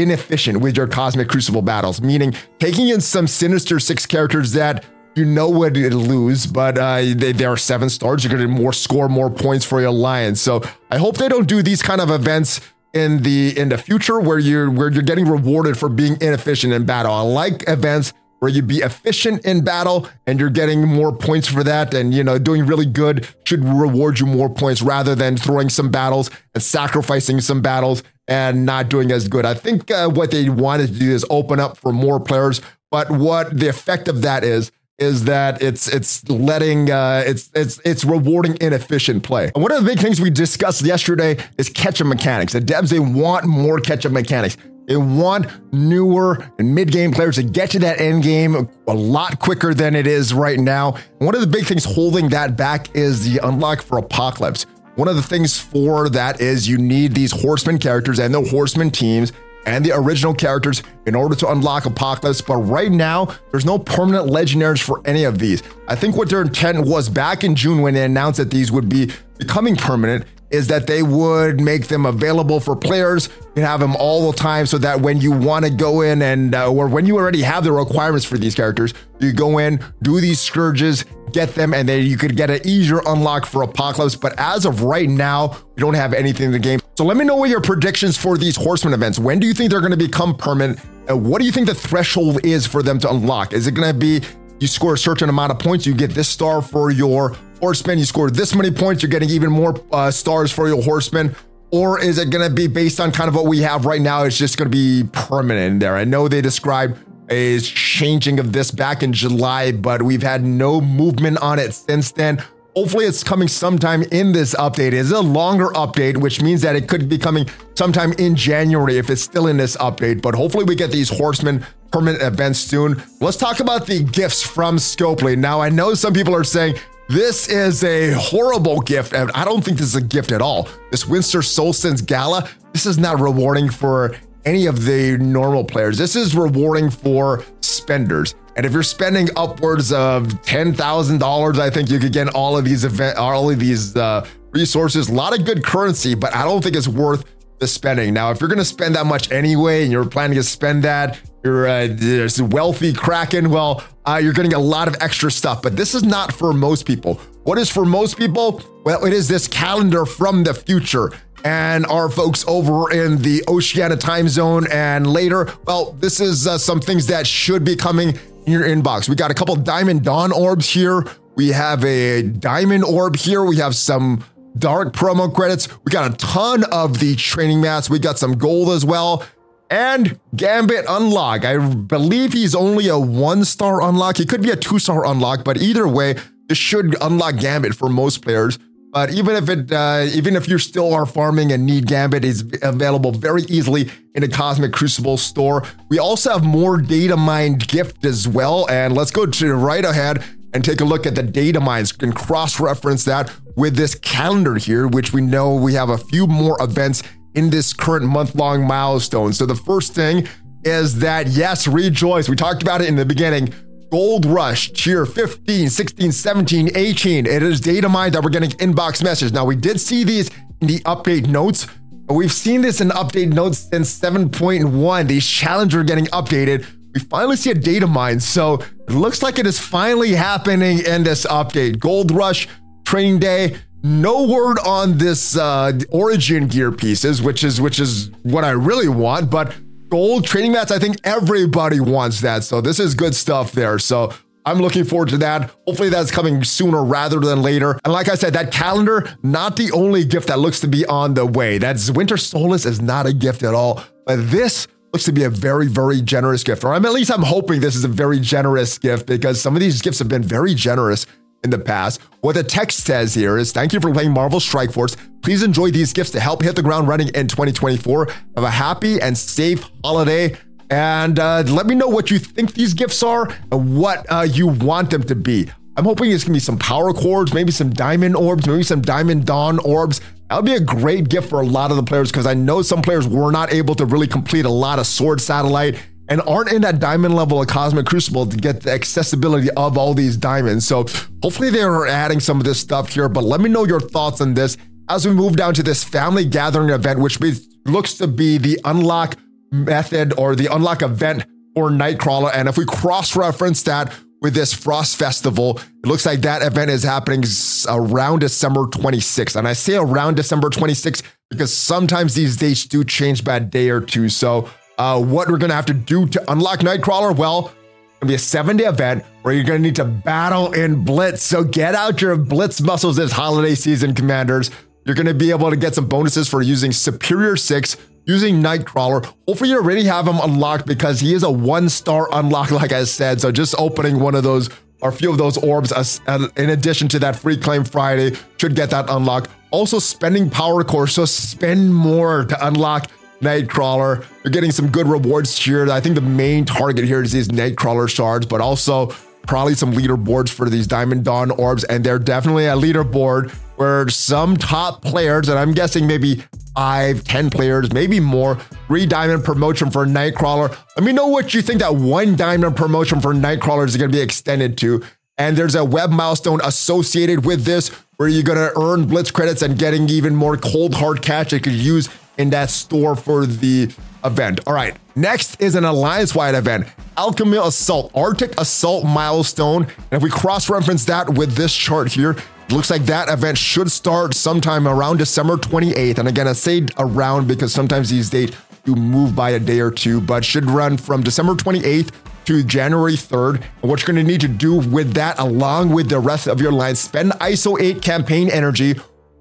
inefficient 0.00 0.60
with 0.60 0.76
your 0.76 0.86
Cosmic 0.86 1.28
Crucible 1.28 1.62
battles, 1.62 2.00
meaning 2.00 2.34
taking 2.58 2.88
in 2.88 3.00
some 3.00 3.26
Sinister 3.26 3.78
Six 3.78 4.06
characters 4.06 4.52
that 4.52 4.84
you 5.14 5.24
know 5.24 5.50
would 5.50 5.76
lose, 5.76 6.46
but 6.46 6.78
uh, 6.78 6.96
they, 6.96 7.32
they 7.32 7.44
are 7.44 7.56
seven 7.56 7.88
stars. 7.90 8.24
You're 8.24 8.36
going 8.36 8.42
to 8.42 8.48
more 8.48 8.72
score 8.72 9.08
more 9.08 9.30
points 9.30 9.64
for 9.64 9.80
your 9.80 9.90
alliance. 9.90 10.40
So 10.40 10.62
I 10.90 10.98
hope 10.98 11.16
they 11.16 11.28
don't 11.28 11.48
do 11.48 11.62
these 11.62 11.82
kind 11.82 12.00
of 12.00 12.10
events 12.10 12.60
in 12.92 13.22
the 13.22 13.56
in 13.58 13.68
the 13.68 13.78
future 13.78 14.20
where 14.20 14.38
you're 14.38 14.70
where 14.70 14.90
you're 14.90 15.02
getting 15.02 15.26
rewarded 15.28 15.78
for 15.78 15.88
being 15.88 16.16
inefficient 16.20 16.72
in 16.72 16.84
battle. 16.86 17.12
I 17.12 17.22
like 17.22 17.68
events 17.68 18.12
where 18.40 18.50
you 18.50 18.62
be 18.62 18.78
efficient 18.78 19.44
in 19.46 19.62
battle 19.62 20.08
and 20.26 20.40
you're 20.40 20.50
getting 20.50 20.86
more 20.86 21.14
points 21.14 21.46
for 21.46 21.62
that 21.62 21.94
and 21.94 22.12
you 22.12 22.24
know 22.24 22.38
doing 22.38 22.66
really 22.66 22.86
good 22.86 23.26
should 23.44 23.64
reward 23.64 24.18
you 24.18 24.26
more 24.26 24.50
points 24.50 24.82
rather 24.82 25.14
than 25.14 25.36
throwing 25.36 25.68
some 25.68 25.90
battles 25.90 26.30
and 26.54 26.62
sacrificing 26.62 27.40
some 27.40 27.62
battles 27.62 28.02
and 28.26 28.64
not 28.64 28.88
doing 28.88 29.10
as 29.10 29.28
good. 29.28 29.44
I 29.44 29.54
think 29.54 29.90
uh, 29.90 30.08
what 30.08 30.30
they 30.30 30.48
wanted 30.48 30.92
to 30.92 30.98
do 30.98 31.10
is 31.10 31.26
open 31.30 31.60
up 31.60 31.76
for 31.76 31.92
more 31.92 32.20
players, 32.20 32.60
but 32.90 33.10
what 33.10 33.58
the 33.58 33.68
effect 33.68 34.08
of 34.08 34.22
that 34.22 34.44
is 34.44 34.70
is 35.00 35.24
that 35.24 35.62
it's 35.62 35.88
it's 35.88 36.28
letting 36.28 36.90
uh, 36.90 37.24
it's 37.26 37.50
it's 37.54 37.80
it's 37.84 38.04
rewarding 38.04 38.56
inefficient 38.60 39.22
play. 39.22 39.50
And 39.54 39.62
one 39.62 39.72
of 39.72 39.82
the 39.82 39.88
big 39.88 39.98
things 39.98 40.20
we 40.20 40.30
discussed 40.30 40.82
yesterday 40.82 41.38
is 41.56 41.70
catch 41.70 42.00
up 42.00 42.06
mechanics. 42.06 42.52
The 42.52 42.60
devs 42.60 42.90
they 42.90 43.00
want 43.00 43.46
more 43.46 43.80
catch 43.80 44.04
up 44.04 44.12
mechanics. 44.12 44.56
They 44.86 44.96
want 44.96 45.46
newer 45.72 46.50
and 46.58 46.74
mid 46.74 46.90
game 46.90 47.12
players 47.12 47.36
to 47.36 47.42
get 47.42 47.70
to 47.70 47.78
that 47.80 48.00
end 48.00 48.22
game 48.22 48.68
a 48.88 48.94
lot 48.94 49.38
quicker 49.38 49.72
than 49.72 49.94
it 49.94 50.06
is 50.06 50.34
right 50.34 50.58
now. 50.58 50.96
One 51.18 51.34
of 51.34 51.40
the 51.40 51.46
big 51.46 51.66
things 51.66 51.84
holding 51.84 52.28
that 52.30 52.56
back 52.56 52.94
is 52.94 53.30
the 53.30 53.46
unlock 53.46 53.82
for 53.82 53.98
Apocalypse. 53.98 54.66
One 54.96 55.08
of 55.08 55.16
the 55.16 55.22
things 55.22 55.58
for 55.58 56.08
that 56.10 56.40
is 56.40 56.68
you 56.68 56.76
need 56.76 57.14
these 57.14 57.30
horseman 57.30 57.78
characters 57.78 58.18
and 58.18 58.34
the 58.34 58.42
horseman 58.42 58.90
teams 58.90 59.32
and 59.66 59.84
the 59.84 59.92
original 59.92 60.34
characters 60.34 60.82
in 61.06 61.14
order 61.14 61.34
to 61.36 61.50
unlock 61.50 61.86
Apocalypse. 61.86 62.40
But 62.40 62.56
right 62.56 62.90
now, 62.90 63.28
there's 63.50 63.64
no 63.64 63.78
permanent 63.78 64.28
legendaries 64.28 64.82
for 64.82 65.00
any 65.04 65.24
of 65.24 65.38
these. 65.38 65.62
I 65.86 65.94
think 65.94 66.16
what 66.16 66.28
their 66.28 66.42
intent 66.42 66.86
was 66.86 67.08
back 67.08 67.44
in 67.44 67.54
June 67.54 67.82
when 67.82 67.94
they 67.94 68.04
announced 68.04 68.38
that 68.38 68.50
these 68.50 68.72
would 68.72 68.88
be 68.88 69.12
becoming 69.38 69.76
permanent 69.76 70.24
is 70.50 70.66
that 70.66 70.86
they 70.86 71.02
would 71.02 71.60
make 71.60 71.86
them 71.86 72.06
available 72.06 72.60
for 72.60 72.74
players 72.74 73.28
and 73.56 73.64
have 73.64 73.80
them 73.80 73.94
all 73.96 74.30
the 74.30 74.36
time 74.36 74.66
so 74.66 74.78
that 74.78 75.00
when 75.00 75.20
you 75.20 75.30
want 75.30 75.64
to 75.64 75.70
go 75.70 76.00
in 76.00 76.22
and 76.22 76.54
uh, 76.54 76.70
or 76.70 76.88
when 76.88 77.06
you 77.06 77.16
already 77.16 77.42
have 77.42 77.64
the 77.64 77.72
requirements 77.72 78.24
for 78.24 78.36
these 78.36 78.54
characters 78.54 78.92
you 79.20 79.32
go 79.32 79.58
in 79.58 79.82
do 80.02 80.20
these 80.20 80.40
scourges 80.40 81.04
get 81.32 81.54
them 81.54 81.74
and 81.74 81.88
then 81.88 82.04
you 82.04 82.16
could 82.16 82.36
get 82.36 82.50
an 82.50 82.60
easier 82.64 83.00
unlock 83.06 83.46
for 83.46 83.62
apocalypse. 83.62 84.16
But 84.16 84.34
as 84.38 84.64
of 84.64 84.82
right 84.82 85.08
now 85.08 85.56
we 85.76 85.80
don't 85.80 85.94
have 85.94 86.12
anything 86.12 86.46
in 86.46 86.52
the 86.52 86.58
game. 86.58 86.80
So 86.96 87.04
let 87.04 87.16
me 87.16 87.24
know 87.24 87.36
what 87.36 87.50
your 87.50 87.60
predictions 87.60 88.16
for 88.16 88.36
these 88.36 88.56
horseman 88.56 88.94
events. 88.94 89.18
When 89.18 89.38
do 89.38 89.46
you 89.46 89.54
think 89.54 89.70
they're 89.70 89.80
going 89.80 89.92
to 89.92 89.96
become 89.96 90.36
permanent? 90.36 90.80
And 91.08 91.26
what 91.26 91.40
do 91.40 91.46
you 91.46 91.52
think 91.52 91.66
the 91.66 91.74
threshold 91.74 92.44
is 92.44 92.66
for 92.66 92.82
them 92.82 92.98
to 93.00 93.10
unlock? 93.10 93.52
Is 93.52 93.66
it 93.66 93.72
going 93.72 93.92
to 93.92 93.98
be 93.98 94.20
you 94.60 94.66
score 94.66 94.94
a 94.94 94.98
certain 94.98 95.28
amount 95.28 95.52
of 95.52 95.58
points 95.58 95.86
you 95.86 95.94
get 95.94 96.10
this 96.10 96.28
star 96.28 96.60
for 96.60 96.90
your 96.90 97.36
horseman. 97.60 97.98
You 97.98 98.04
score 98.04 98.30
this 98.30 98.54
many 98.54 98.70
points, 98.70 99.02
you're 99.02 99.10
getting 99.10 99.30
even 99.30 99.50
more 99.50 99.80
uh, 99.92 100.10
stars 100.10 100.50
for 100.50 100.68
your 100.68 100.82
horseman. 100.82 101.34
Or 101.70 102.00
is 102.00 102.18
it 102.18 102.30
going 102.30 102.48
to 102.48 102.52
be 102.52 102.66
based 102.66 102.98
on 102.98 103.12
kind 103.12 103.28
of 103.28 103.34
what 103.34 103.46
we 103.46 103.60
have 103.60 103.86
right 103.86 104.00
now? 104.00 104.24
It's 104.24 104.36
just 104.36 104.58
going 104.58 104.68
to 104.70 104.76
be 104.76 105.08
permanent 105.12 105.78
there. 105.78 105.96
I 105.96 106.04
know 106.04 106.26
they 106.26 106.40
described 106.40 106.98
a 107.28 107.60
changing 107.60 108.40
of 108.40 108.52
this 108.52 108.72
back 108.72 109.04
in 109.04 109.12
July, 109.12 109.70
but 109.70 110.02
we've 110.02 110.22
had 110.22 110.42
no 110.42 110.80
movement 110.80 111.38
on 111.38 111.60
it 111.60 111.72
since 111.72 112.10
then. 112.10 112.42
Hopefully, 112.74 113.04
it's 113.04 113.24
coming 113.24 113.48
sometime 113.48 114.02
in 114.04 114.32
this 114.32 114.54
update. 114.54 114.92
It's 114.92 115.10
a 115.10 115.20
longer 115.20 115.68
update, 115.68 116.16
which 116.16 116.40
means 116.40 116.62
that 116.62 116.76
it 116.76 116.88
could 116.88 117.08
be 117.08 117.18
coming 117.18 117.48
sometime 117.74 118.12
in 118.12 118.36
January 118.36 118.96
if 118.96 119.10
it's 119.10 119.22
still 119.22 119.48
in 119.48 119.56
this 119.56 119.76
update. 119.76 120.22
But 120.22 120.34
hopefully, 120.34 120.64
we 120.64 120.76
get 120.76 120.90
these 120.90 121.08
horsemen 121.08 121.64
permanent 121.90 122.22
events 122.22 122.60
soon. 122.60 123.02
Let's 123.20 123.36
talk 123.36 123.60
about 123.60 123.86
the 123.86 124.04
gifts 124.04 124.42
from 124.42 124.76
Scopely. 124.76 125.36
Now, 125.36 125.60
I 125.60 125.68
know 125.68 125.94
some 125.94 126.14
people 126.14 126.34
are 126.34 126.44
saying 126.44 126.76
this 127.10 127.48
is 127.48 127.82
a 127.82 128.12
horrible 128.12 128.80
gift, 128.80 129.12
and 129.14 129.32
I 129.32 129.44
don't 129.44 129.64
think 129.64 129.78
this 129.78 129.88
is 129.88 129.96
a 129.96 130.00
gift 130.00 130.30
at 130.30 130.40
all. 130.40 130.68
This 130.92 131.06
Winter 131.08 131.42
Solstice 131.42 132.00
Gala, 132.00 132.48
this 132.72 132.86
is 132.86 132.98
not 132.98 133.18
rewarding 133.18 133.68
for 133.68 134.14
any 134.44 134.66
of 134.66 134.84
the 134.84 135.18
normal 135.18 135.64
players. 135.64 135.98
This 135.98 136.14
is 136.14 136.36
rewarding 136.36 136.88
for 136.88 137.44
spenders. 137.62 138.36
And 138.56 138.64
if 138.64 138.72
you're 138.72 138.84
spending 138.84 139.28
upwards 139.36 139.92
of 139.92 140.40
ten 140.42 140.72
thousand 140.72 141.18
dollars, 141.18 141.58
I 141.58 141.68
think 141.68 141.90
you 141.90 141.98
could 141.98 142.12
get 142.12 142.32
all 142.34 142.56
of 142.56 142.64
these 142.64 142.84
event, 142.84 143.18
all 143.18 143.50
of 143.50 143.58
these 143.58 143.96
uh, 143.96 144.24
resources. 144.52 145.08
A 145.08 145.12
lot 145.12 145.36
of 145.36 145.44
good 145.44 145.64
currency, 145.64 146.14
but 146.14 146.34
I 146.34 146.44
don't 146.44 146.62
think 146.62 146.76
it's 146.76 146.88
worth 146.88 147.24
the 147.60 147.68
spending. 147.68 148.12
Now, 148.12 148.30
if 148.30 148.40
you're 148.40 148.48
going 148.48 148.58
to 148.58 148.64
spend 148.64 148.96
that 148.96 149.06
much 149.06 149.30
anyway, 149.30 149.82
and 149.82 149.92
you're 149.92 150.06
planning 150.06 150.36
to 150.36 150.42
spend 150.42 150.82
that, 150.82 151.20
you're 151.44 151.68
uh, 151.68 151.88
there's 151.90 152.42
wealthy 152.42 152.92
Kraken. 152.92 153.50
Well, 153.50 153.84
uh, 154.06 154.20
you're 154.22 154.32
getting 154.32 154.54
a 154.54 154.58
lot 154.58 154.88
of 154.88 154.96
extra 155.00 155.30
stuff, 155.30 155.62
but 155.62 155.76
this 155.76 155.94
is 155.94 156.02
not 156.02 156.32
for 156.32 156.52
most 156.52 156.86
people. 156.86 157.14
What 157.44 157.58
is 157.58 157.70
for 157.70 157.84
most 157.84 158.18
people? 158.18 158.62
Well, 158.84 159.04
it 159.04 159.12
is 159.12 159.28
this 159.28 159.46
calendar 159.46 160.04
from 160.04 160.42
the 160.42 160.54
future. 160.54 161.12
And 161.42 161.86
our 161.86 162.10
folks 162.10 162.44
over 162.46 162.92
in 162.92 163.22
the 163.22 163.42
Oceania 163.48 163.96
time 163.96 164.28
zone 164.28 164.66
and 164.70 165.06
later, 165.06 165.48
well, 165.66 165.92
this 165.92 166.20
is 166.20 166.46
uh, 166.46 166.58
some 166.58 166.80
things 166.80 167.06
that 167.06 167.26
should 167.26 167.64
be 167.64 167.76
coming 167.76 168.18
in 168.44 168.52
your 168.52 168.64
inbox. 168.64 169.08
We 169.08 169.14
got 169.14 169.30
a 169.30 169.34
couple 169.34 169.56
Diamond 169.56 170.04
Dawn 170.04 170.32
orbs 170.32 170.68
here. 170.68 171.06
We 171.36 171.48
have 171.48 171.82
a 171.84 172.22
diamond 172.22 172.84
orb 172.84 173.16
here. 173.16 173.42
We 173.42 173.56
have 173.56 173.74
some 173.74 174.22
dark 174.58 174.94
promo 174.94 175.32
credits. 175.32 175.68
We 175.84 175.90
got 175.90 176.12
a 176.12 176.16
ton 176.16 176.64
of 176.64 176.98
the 176.98 177.16
training 177.16 177.60
mats. 177.60 177.88
We 177.90 177.98
got 177.98 178.18
some 178.18 178.36
gold 178.38 178.70
as 178.70 178.84
well. 178.84 179.24
And 179.70 180.18
Gambit 180.34 180.84
unlock. 180.88 181.44
I 181.44 181.58
believe 181.58 182.32
he's 182.32 182.54
only 182.54 182.88
a 182.88 182.98
one 182.98 183.44
star 183.44 183.82
unlock. 183.82 184.16
He 184.16 184.26
could 184.26 184.42
be 184.42 184.50
a 184.50 184.56
two 184.56 184.78
star 184.78 185.06
unlock, 185.06 185.44
but 185.44 185.58
either 185.58 185.86
way, 185.86 186.16
this 186.48 186.58
should 186.58 186.96
unlock 187.00 187.36
Gambit 187.36 187.74
for 187.74 187.88
most 187.88 188.22
players. 188.22 188.58
But 188.92 189.10
even 189.10 189.36
if 189.36 189.48
it, 189.48 189.70
uh, 189.70 190.06
even 190.12 190.34
if 190.34 190.48
you 190.48 190.58
still 190.58 190.92
are 190.92 191.06
farming 191.06 191.52
and 191.52 191.64
need 191.64 191.86
Gambit, 191.86 192.24
it's 192.24 192.42
available 192.60 193.12
very 193.12 193.42
easily 193.42 193.88
in 194.16 194.22
the 194.22 194.28
Cosmic 194.28 194.72
Crucible 194.72 195.16
store. 195.16 195.62
We 195.88 196.00
also 196.00 196.32
have 196.32 196.42
more 196.42 196.78
data 196.78 197.16
mined 197.16 197.68
gift 197.68 198.04
as 198.04 198.26
well. 198.26 198.68
And 198.68 198.96
let's 198.96 199.12
go 199.12 199.26
to 199.26 199.54
right 199.54 199.84
ahead 199.84 200.24
and 200.52 200.64
take 200.64 200.80
a 200.80 200.84
look 200.84 201.06
at 201.06 201.14
the 201.14 201.22
data 201.22 201.60
mines 201.60 201.92
and 202.00 202.14
cross 202.14 202.60
reference 202.60 203.04
that 203.04 203.32
with 203.56 203.76
this 203.76 203.94
calendar 203.94 204.56
here, 204.56 204.88
which 204.88 205.12
we 205.12 205.20
know 205.20 205.54
we 205.54 205.74
have 205.74 205.90
a 205.90 205.98
few 205.98 206.26
more 206.26 206.56
events 206.60 207.02
in 207.34 207.50
this 207.50 207.72
current 207.72 208.04
month 208.04 208.34
long 208.34 208.66
milestone. 208.66 209.32
So 209.32 209.46
the 209.46 209.54
first 209.54 209.94
thing 209.94 210.26
is 210.64 210.98
that, 210.98 211.28
yes, 211.28 211.66
rejoice. 211.66 212.28
We 212.28 212.36
talked 212.36 212.62
about 212.62 212.80
it 212.80 212.88
in 212.88 212.96
the 212.96 213.04
beginning. 213.04 213.52
Gold 213.90 214.24
Rush, 214.24 214.70
tier 214.70 215.04
15, 215.04 215.68
16, 215.68 216.12
17, 216.12 216.70
18. 216.74 217.26
It 217.26 217.42
is 217.42 217.60
data 217.60 217.88
mined 217.88 218.14
that 218.14 218.22
we're 218.22 218.30
getting 218.30 218.50
inbox 218.50 219.02
message. 219.02 219.32
Now, 219.32 219.44
we 219.44 219.56
did 219.56 219.80
see 219.80 220.04
these 220.04 220.30
in 220.60 220.68
the 220.68 220.78
update 220.80 221.26
notes. 221.26 221.66
We've 222.08 222.32
seen 222.32 222.60
this 222.60 222.80
in 222.80 222.88
update 222.90 223.32
notes 223.32 223.58
since 223.58 223.98
7.1. 223.98 225.08
These 225.08 225.26
challenges 225.26 225.80
are 225.80 225.84
getting 225.84 226.06
updated. 226.06 226.66
We 226.94 227.00
finally 227.00 227.36
see 227.36 227.50
a 227.50 227.54
data 227.54 227.86
mine. 227.86 228.20
So 228.20 228.54
it 228.54 228.90
looks 228.90 229.22
like 229.22 229.38
it 229.38 229.46
is 229.46 229.58
finally 229.58 230.12
happening 230.12 230.84
in 230.84 231.04
this 231.04 231.24
update. 231.26 231.78
Gold 231.78 232.10
Rush, 232.10 232.48
training 232.84 233.20
day. 233.20 233.56
No 233.82 234.26
word 234.26 234.58
on 234.58 234.98
this 234.98 235.36
uh, 235.36 235.72
origin 235.90 236.48
gear 236.48 236.70
pieces, 236.70 237.22
which 237.22 237.42
is 237.44 237.60
which 237.60 237.80
is 237.80 238.10
what 238.24 238.44
I 238.44 238.50
really 238.50 238.88
want. 238.88 239.30
But 239.30 239.54
gold 239.88 240.26
training 240.26 240.52
mats, 240.52 240.70
I 240.70 240.78
think 240.78 240.96
everybody 241.04 241.80
wants 241.80 242.20
that. 242.20 242.44
So 242.44 242.60
this 242.60 242.78
is 242.78 242.94
good 242.94 243.14
stuff 243.14 243.52
there. 243.52 243.78
So 243.78 244.12
I'm 244.44 244.58
looking 244.58 244.84
forward 244.84 245.08
to 245.10 245.18
that. 245.18 245.50
Hopefully 245.66 245.90
that's 245.90 246.10
coming 246.10 246.42
sooner 246.44 246.82
rather 246.82 247.20
than 247.20 247.42
later. 247.42 247.78
And 247.84 247.92
like 247.92 248.08
I 248.08 248.14
said, 248.14 248.32
that 248.34 248.52
calendar, 248.52 249.16
not 249.22 249.56
the 249.56 249.70
only 249.72 250.04
gift 250.04 250.28
that 250.28 250.38
looks 250.38 250.60
to 250.60 250.68
be 250.68 250.84
on 250.86 251.14
the 251.14 251.26
way. 251.26 251.58
That's 251.58 251.90
Winter 251.90 252.16
Solstice 252.16 252.66
is 252.66 252.80
not 252.80 253.06
a 253.06 253.12
gift 253.12 253.42
at 253.42 253.54
all. 253.54 253.82
But 254.06 254.30
this 254.30 254.66
looks 254.92 255.04
to 255.04 255.12
be 255.12 255.24
a 255.24 255.30
very, 255.30 255.66
very 255.66 256.00
generous 256.00 256.42
gift. 256.42 256.64
Or 256.64 256.74
I'm 256.74 256.84
at 256.84 256.92
least 256.92 257.10
I'm 257.10 257.22
hoping 257.22 257.60
this 257.60 257.76
is 257.76 257.84
a 257.84 257.88
very 257.88 258.18
generous 258.18 258.78
gift 258.78 259.06
because 259.06 259.40
some 259.40 259.54
of 259.54 259.60
these 259.60 259.80
gifts 259.82 259.98
have 259.98 260.08
been 260.08 260.22
very 260.22 260.54
generous 260.54 261.06
in 261.42 261.50
the 261.50 261.58
past. 261.58 262.00
What 262.20 262.34
the 262.34 262.42
text 262.42 262.84
says 262.84 263.14
here 263.14 263.38
is 263.38 263.52
thank 263.52 263.72
you 263.72 263.80
for 263.80 263.92
playing 263.92 264.12
Marvel 264.12 264.40
Strike 264.40 264.72
Force. 264.72 264.96
Please 265.22 265.42
enjoy 265.42 265.70
these 265.70 265.92
gifts 265.92 266.10
to 266.10 266.20
help 266.20 266.42
hit 266.42 266.56
the 266.56 266.62
ground 266.62 266.88
running 266.88 267.08
in 267.08 267.28
2024. 267.28 268.06
Have 268.36 268.44
a 268.44 268.50
happy 268.50 269.00
and 269.00 269.16
safe 269.16 269.64
holiday. 269.84 270.36
And 270.70 271.18
uh, 271.18 271.42
let 271.46 271.66
me 271.66 271.74
know 271.74 271.88
what 271.88 272.10
you 272.10 272.18
think 272.18 272.54
these 272.54 272.74
gifts 272.74 273.02
are 273.02 273.28
and 273.50 273.76
what 273.76 274.06
uh, 274.10 274.26
you 274.28 274.48
want 274.48 274.90
them 274.90 275.02
to 275.04 275.14
be. 275.14 275.50
I'm 275.80 275.86
hoping 275.86 276.10
it's 276.10 276.24
gonna 276.24 276.34
be 276.34 276.40
some 276.40 276.58
power 276.58 276.92
cores, 276.92 277.32
maybe 277.32 277.50
some 277.50 277.70
diamond 277.70 278.14
orbs, 278.14 278.46
maybe 278.46 278.62
some 278.62 278.82
diamond 278.82 279.24
dawn 279.24 279.58
orbs. 279.60 280.02
That 280.28 280.36
would 280.36 280.44
be 280.44 280.52
a 280.52 280.60
great 280.60 281.08
gift 281.08 281.30
for 281.30 281.40
a 281.40 281.46
lot 281.46 281.70
of 281.70 281.78
the 281.78 281.82
players 281.82 282.12
because 282.12 282.26
I 282.26 282.34
know 282.34 282.60
some 282.60 282.82
players 282.82 283.08
were 283.08 283.32
not 283.32 283.50
able 283.50 283.74
to 283.76 283.86
really 283.86 284.06
complete 284.06 284.44
a 284.44 284.50
lot 284.50 284.78
of 284.78 284.86
sword 284.86 285.22
satellite 285.22 285.78
and 286.10 286.20
aren't 286.26 286.52
in 286.52 286.60
that 286.60 286.80
diamond 286.80 287.14
level 287.14 287.40
of 287.40 287.48
Cosmic 287.48 287.86
Crucible 287.86 288.26
to 288.26 288.36
get 288.36 288.60
the 288.60 288.72
accessibility 288.72 289.48
of 289.52 289.78
all 289.78 289.94
these 289.94 290.18
diamonds. 290.18 290.66
So 290.66 290.84
hopefully 291.22 291.48
they're 291.48 291.86
adding 291.86 292.20
some 292.20 292.36
of 292.36 292.44
this 292.44 292.60
stuff 292.60 292.90
here, 292.90 293.08
but 293.08 293.24
let 293.24 293.40
me 293.40 293.48
know 293.48 293.64
your 293.64 293.80
thoughts 293.80 294.20
on 294.20 294.34
this 294.34 294.58
as 294.90 295.08
we 295.08 295.14
move 295.14 295.36
down 295.36 295.54
to 295.54 295.62
this 295.62 295.82
family 295.82 296.26
gathering 296.26 296.68
event, 296.68 296.98
which 296.98 297.18
looks 297.64 297.94
to 297.94 298.06
be 298.06 298.36
the 298.36 298.60
unlock 298.66 299.16
method 299.50 300.12
or 300.18 300.36
the 300.36 300.54
unlock 300.54 300.82
event 300.82 301.24
for 301.54 301.70
Nightcrawler. 301.70 302.32
And 302.34 302.50
if 302.50 302.58
we 302.58 302.66
cross 302.66 303.16
reference 303.16 303.62
that 303.62 303.94
with 304.20 304.34
this 304.34 304.52
Frost 304.52 304.96
Festival, 304.96 305.58
it 305.82 305.86
looks 305.86 306.06
like 306.06 306.20
that 306.22 306.42
event 306.42 306.70
is 306.70 306.82
happening 306.82 307.22
around 307.68 308.20
December 308.20 308.62
26th. 308.62 309.36
And 309.36 309.48
I 309.48 309.54
say 309.54 309.76
around 309.76 310.16
December 310.16 310.48
26th 310.48 311.02
because 311.30 311.52
sometimes 311.52 312.14
these 312.14 312.36
dates 312.36 312.66
do 312.66 312.84
change 312.84 313.24
by 313.24 313.36
a 313.36 313.40
day 313.40 313.70
or 313.70 313.80
two. 313.80 314.08
So 314.08 314.48
uh, 314.78 315.02
what 315.02 315.28
we're 315.28 315.38
going 315.38 315.50
to 315.50 315.56
have 315.56 315.66
to 315.66 315.74
do 315.74 316.06
to 316.06 316.32
unlock 316.32 316.60
Nightcrawler? 316.60 317.16
Well, 317.16 317.52
to 318.00 318.06
be 318.06 318.14
a 318.14 318.18
seven 318.18 318.56
day 318.56 318.64
event 318.64 319.04
where 319.22 319.34
you're 319.34 319.44
going 319.44 319.62
to 319.62 319.62
need 319.62 319.76
to 319.76 319.84
battle 319.84 320.52
in 320.52 320.84
Blitz. 320.84 321.22
So 321.22 321.44
get 321.44 321.74
out 321.74 322.00
your 322.00 322.16
Blitz 322.16 322.60
muscles 322.60 322.96
this 322.96 323.12
holiday 323.12 323.54
season, 323.54 323.94
commanders. 323.94 324.50
You're 324.86 324.94
going 324.94 325.06
to 325.06 325.14
be 325.14 325.30
able 325.30 325.50
to 325.50 325.56
get 325.56 325.74
some 325.74 325.86
bonuses 325.86 326.28
for 326.28 326.40
using 326.40 326.72
Superior 326.72 327.36
6, 327.36 327.76
using 328.06 328.42
Nightcrawler. 328.42 329.04
Hopefully, 329.26 329.50
you 329.50 329.56
already 329.56 329.84
have 329.84 330.06
him 330.06 330.18
unlocked 330.20 330.66
because 330.66 331.00
he 331.00 331.14
is 331.14 331.22
a 331.22 331.30
one 331.30 331.68
star 331.68 332.08
unlock, 332.12 332.50
like 332.62 332.72
I 332.72 332.84
said. 332.84 333.20
So 333.20 333.32
just 333.32 333.54
opening 333.58 334.00
one 334.00 334.14
of 334.14 334.22
those 334.22 334.48
or 334.82 334.88
a 334.88 334.92
few 334.92 335.10
of 335.10 335.18
those 335.18 335.36
orbs 335.36 335.72
uh, 335.72 336.28
in 336.36 336.50
addition 336.50 336.88
to 336.88 336.98
that 336.98 337.14
free 337.14 337.36
claim 337.36 337.64
Friday 337.64 338.16
should 338.38 338.56
get 338.56 338.70
that 338.70 338.88
unlocked. 338.88 339.30
Also, 339.50 339.78
spending 339.78 340.30
power 340.30 340.64
core, 340.64 340.86
so 340.86 341.04
spend 341.04 341.74
more 341.74 342.24
to 342.24 342.46
unlock 342.46 342.90
Nightcrawler. 343.20 344.04
You're 344.24 344.30
getting 344.30 344.52
some 344.52 344.70
good 344.70 344.86
rewards 344.86 345.36
here. 345.36 345.70
I 345.70 345.80
think 345.80 345.96
the 345.96 346.00
main 346.00 346.44
target 346.44 346.84
here 346.84 347.02
is 347.02 347.12
these 347.12 347.28
Nightcrawler 347.28 347.88
shards, 347.88 348.26
but 348.26 348.40
also 348.40 348.86
probably 349.26 349.54
some 349.54 349.72
leaderboards 349.72 350.30
for 350.30 350.48
these 350.48 350.66
Diamond 350.66 351.04
Dawn 351.04 351.30
orbs. 351.32 351.64
And 351.64 351.84
they're 351.84 351.98
definitely 351.98 352.46
a 352.46 352.54
leaderboard 352.54 353.34
where 353.60 353.86
some 353.90 354.38
top 354.38 354.80
players, 354.80 355.28
and 355.28 355.38
I'm 355.38 355.52
guessing 355.52 355.86
maybe 355.86 356.24
five, 356.54 357.04
ten 357.04 357.28
players, 357.28 357.70
maybe 357.74 358.00
more, 358.00 358.36
three 358.66 358.86
diamond 358.86 359.22
promotion 359.22 359.70
for 359.70 359.84
Nightcrawler. 359.84 360.56
Let 360.78 360.86
me 360.86 360.92
know 360.92 361.08
what 361.08 361.34
you 361.34 361.42
think 361.42 361.60
that 361.60 361.76
one 361.76 362.16
diamond 362.16 362.56
promotion 362.56 363.02
for 363.02 363.12
Nightcrawler 363.12 363.66
is 363.66 363.76
going 363.76 363.90
to 363.90 363.94
be 363.94 364.00
extended 364.02 364.56
to. 364.58 364.82
And 365.18 365.36
there's 365.36 365.56
a 365.56 365.62
web 365.62 365.90
milestone 365.90 366.40
associated 366.42 367.26
with 367.26 367.44
this 367.44 367.68
where 367.98 368.08
you're 368.08 368.22
going 368.22 368.38
to 368.38 368.58
earn 368.58 368.86
Blitz 368.86 369.10
credits 369.10 369.42
and 369.42 369.58
getting 369.58 369.90
even 369.90 370.16
more 370.16 370.38
cold 370.38 370.72
hard 370.72 371.02
cash 371.02 371.34
you 371.34 371.38
could 371.38 371.52
use 371.52 371.90
in 372.16 372.30
that 372.30 372.48
store 372.48 372.96
for 372.96 373.26
the 373.26 373.70
event. 374.06 374.40
All 374.46 374.54
right, 374.54 374.74
next 374.96 375.38
is 375.38 375.54
an 375.54 375.64
alliance 375.64 376.14
wide 376.14 376.34
event 376.34 376.66
Alchemy 376.96 377.36
Assault, 377.36 377.92
Arctic 377.94 378.40
Assault 378.40 378.86
milestone. 378.86 379.64
And 379.64 379.92
if 379.92 380.02
we 380.02 380.08
cross 380.08 380.48
reference 380.48 380.86
that 380.86 381.10
with 381.10 381.34
this 381.34 381.54
chart 381.54 381.92
here, 381.92 382.16
looks 382.52 382.70
like 382.70 382.82
that 382.86 383.08
event 383.08 383.38
should 383.38 383.70
start 383.70 384.14
sometime 384.14 384.66
around 384.66 384.98
December 384.98 385.36
28th. 385.36 385.98
And 385.98 386.08
again, 386.08 386.26
I 386.26 386.32
say 386.32 386.66
around 386.78 387.28
because 387.28 387.52
sometimes 387.52 387.90
these 387.90 388.10
dates 388.10 388.36
do 388.64 388.74
move 388.74 389.14
by 389.14 389.30
a 389.30 389.38
day 389.38 389.60
or 389.60 389.70
two, 389.70 390.00
but 390.00 390.24
should 390.24 390.44
run 390.46 390.76
from 390.76 391.02
December 391.02 391.34
28th 391.34 391.90
to 392.24 392.42
January 392.42 392.94
3rd. 392.94 393.42
And 393.62 393.70
what 393.70 393.80
you're 393.80 393.92
going 393.92 394.04
to 394.04 394.10
need 394.10 394.20
to 394.20 394.28
do 394.28 394.54
with 394.56 394.94
that, 394.94 395.18
along 395.18 395.70
with 395.70 395.88
the 395.88 395.98
rest 395.98 396.26
of 396.26 396.40
your 396.40 396.50
alliance, 396.50 396.80
spend 396.80 397.12
ISO 397.12 397.60
8 397.60 397.82
campaign 397.82 398.30
energy, 398.30 398.74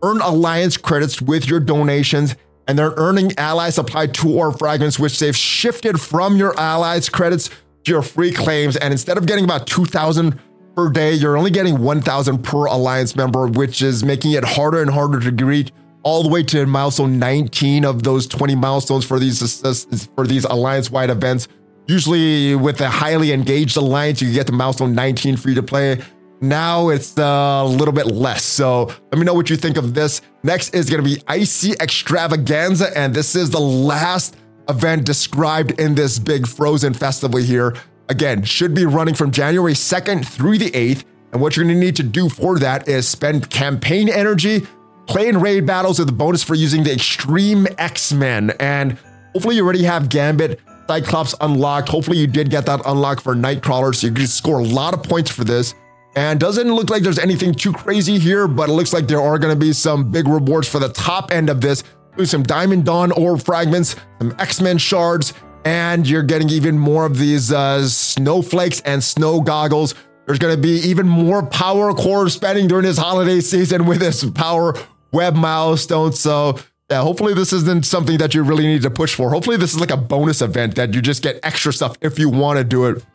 earn 0.03 0.21
alliance 0.21 0.77
credits 0.77 1.21
with 1.21 1.47
your 1.47 1.59
donations, 1.59 2.35
and 2.67 2.77
they're 2.77 2.93
earning 2.97 3.31
ally 3.37 3.69
supply 3.69 4.07
two 4.07 4.37
or 4.37 4.51
fragments, 4.51 4.99
which 4.99 5.19
they've 5.19 5.35
shifted 5.35 5.99
from 5.99 6.37
your 6.37 6.57
allies 6.59 7.09
credits 7.09 7.49
to 7.83 7.91
your 7.91 8.01
free 8.01 8.31
claims. 8.31 8.77
And 8.77 8.91
instead 8.91 9.17
of 9.17 9.25
getting 9.25 9.43
about 9.43 9.65
2,000 9.65 10.39
per 10.79 10.89
day, 10.89 11.13
you're 11.13 11.35
only 11.35 11.51
getting 11.51 11.79
1,000 11.79 12.41
per 12.41 12.65
alliance 12.67 13.13
member, 13.13 13.47
which 13.47 13.81
is 13.81 14.01
making 14.01 14.31
it 14.31 14.45
harder 14.45 14.81
and 14.81 14.89
harder 14.89 15.19
to 15.19 15.45
reach 15.45 15.73
all 16.03 16.23
the 16.23 16.29
way 16.29 16.41
to 16.41 16.65
milestone 16.65 17.19
19 17.19 17.83
of 17.83 18.03
those 18.03 18.25
20 18.25 18.55
milestones 18.55 19.03
for 19.03 19.19
these 19.19 19.61
for 20.15 20.25
these 20.25 20.45
alliance 20.45 20.89
wide 20.89 21.09
events. 21.09 21.49
Usually, 21.87 22.55
with 22.55 22.79
a 22.79 22.89
highly 22.89 23.33
engaged 23.33 23.75
alliance, 23.75 24.21
you 24.21 24.31
get 24.31 24.45
the 24.45 24.53
milestone 24.53 24.95
19 24.95 25.35
free 25.35 25.53
to 25.55 25.63
play. 25.63 26.01
Now 26.39 26.87
it's 26.87 27.17
a 27.17 27.65
little 27.65 27.93
bit 27.93 28.05
less. 28.05 28.45
So 28.45 28.85
let 29.11 29.19
me 29.19 29.25
know 29.25 29.33
what 29.33 29.49
you 29.49 29.57
think 29.57 29.75
of 29.75 29.93
this. 29.93 30.21
Next 30.43 30.73
is 30.73 30.89
going 30.89 31.03
to 31.03 31.09
be 31.09 31.21
Icy 31.27 31.73
Extravaganza, 31.73 32.97
and 32.97 33.13
this 33.13 33.35
is 33.35 33.49
the 33.49 33.59
last 33.59 34.37
event 34.69 35.05
described 35.05 35.77
in 35.77 35.95
this 35.95 36.19
big 36.19 36.47
Frozen 36.47 36.93
festival 36.93 37.39
here. 37.39 37.75
Again, 38.09 38.43
should 38.43 38.73
be 38.73 38.85
running 38.85 39.13
from 39.13 39.31
January 39.31 39.73
2nd 39.73 40.25
through 40.25 40.57
the 40.57 40.71
8th. 40.71 41.03
And 41.31 41.41
what 41.41 41.55
you're 41.55 41.63
going 41.63 41.75
to 41.75 41.79
need 41.79 41.95
to 41.97 42.03
do 42.03 42.27
for 42.27 42.57
that 42.57 42.87
is 42.87 43.07
spend 43.07 43.51
campaign 43.51 44.09
energy, 44.09 44.67
play 45.05 45.27
in 45.27 45.39
raid 45.39 45.65
battles 45.67 45.99
with 45.99 46.07
the 46.07 46.13
bonus 46.13 46.43
for 46.43 46.55
using 46.55 46.83
the 46.83 46.91
Extreme 46.91 47.67
X 47.77 48.11
Men. 48.11 48.51
And 48.59 48.97
hopefully, 49.33 49.57
you 49.57 49.63
already 49.63 49.83
have 49.83 50.09
Gambit 50.09 50.59
Cyclops 50.87 51.35
unlocked. 51.39 51.89
Hopefully, 51.89 52.17
you 52.17 52.25
did 52.25 52.49
get 52.49 52.65
that 52.65 52.81
unlocked 52.83 53.21
for 53.21 53.35
Nightcrawler, 53.35 53.93
so 53.93 54.07
you 54.07 54.13
can 54.13 54.25
score 54.25 54.59
a 54.59 54.63
lot 54.63 54.95
of 54.95 55.03
points 55.03 55.29
for 55.29 55.43
this. 55.43 55.75
And 56.15 56.39
doesn't 56.39 56.73
look 56.73 56.89
like 56.89 57.03
there's 57.03 57.19
anything 57.19 57.53
too 57.53 57.71
crazy 57.71 58.17
here, 58.17 58.47
but 58.47 58.69
it 58.69 58.73
looks 58.73 58.91
like 58.91 59.07
there 59.07 59.21
are 59.21 59.37
going 59.37 59.53
to 59.53 59.59
be 59.59 59.71
some 59.71 60.09
big 60.09 60.27
rewards 60.27 60.67
for 60.67 60.79
the 60.79 60.89
top 60.89 61.31
end 61.31 61.51
of 61.51 61.61
this. 61.61 61.83
Some 62.23 62.41
Diamond 62.41 62.85
Dawn 62.85 63.11
orb 63.11 63.43
fragments, 63.43 63.95
some 64.17 64.35
X-Men 64.39 64.79
shards, 64.79 65.33
and 65.69 66.09
you're 66.09 66.23
getting 66.23 66.49
even 66.49 66.79
more 66.79 67.05
of 67.05 67.19
these 67.19 67.51
uh, 67.51 67.87
snowflakes 67.87 68.81
and 68.81 69.03
snow 69.03 69.39
goggles. 69.39 69.93
There's 70.25 70.39
going 70.39 70.55
to 70.55 70.59
be 70.59 70.79
even 70.89 71.07
more 71.07 71.45
power 71.45 71.93
core 71.93 72.27
spending 72.29 72.67
during 72.67 72.85
this 72.85 72.97
holiday 72.97 73.39
season 73.39 73.85
with 73.85 73.99
this 73.99 74.27
power 74.31 74.73
web 75.11 75.35
milestone. 75.35 76.13
So 76.13 76.57
yeah, 76.89 77.03
hopefully 77.03 77.35
this 77.35 77.53
isn't 77.53 77.85
something 77.85 78.17
that 78.17 78.33
you 78.33 78.41
really 78.41 78.65
need 78.65 78.81
to 78.81 78.89
push 78.89 79.13
for. 79.13 79.29
Hopefully 79.29 79.57
this 79.57 79.75
is 79.75 79.79
like 79.79 79.91
a 79.91 79.97
bonus 79.97 80.41
event 80.41 80.73
that 80.73 80.95
you 80.95 81.03
just 81.03 81.21
get 81.21 81.39
extra 81.43 81.71
stuff 81.71 81.95
if 82.01 82.17
you 82.17 82.29
want 82.29 82.57
to 82.57 82.63
do 82.63 82.85
it 82.85 83.05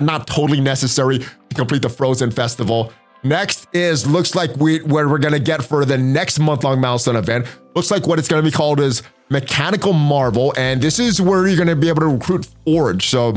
not 0.00 0.26
totally 0.26 0.60
necessary 0.60 1.20
to 1.20 1.54
complete 1.54 1.82
the 1.82 1.88
Frozen 1.88 2.32
Festival. 2.32 2.92
Next 3.24 3.68
is 3.72 4.06
looks 4.06 4.34
like 4.34 4.56
we 4.56 4.80
what 4.82 5.06
we're 5.06 5.18
gonna 5.18 5.38
get 5.38 5.62
for 5.62 5.84
the 5.84 5.96
next 5.96 6.38
month 6.38 6.64
long 6.64 6.80
milestone 6.80 7.16
event. 7.16 7.46
Looks 7.74 7.90
like 7.90 8.06
what 8.06 8.18
it's 8.18 8.28
gonna 8.28 8.42
be 8.42 8.50
called 8.50 8.80
is 8.80 9.02
Mechanical 9.30 9.92
Marvel, 9.92 10.52
and 10.56 10.82
this 10.82 10.98
is 10.98 11.20
where 11.20 11.46
you're 11.46 11.56
gonna 11.56 11.76
be 11.76 11.88
able 11.88 12.00
to 12.00 12.08
recruit 12.08 12.48
Forge. 12.64 13.08
So 13.08 13.34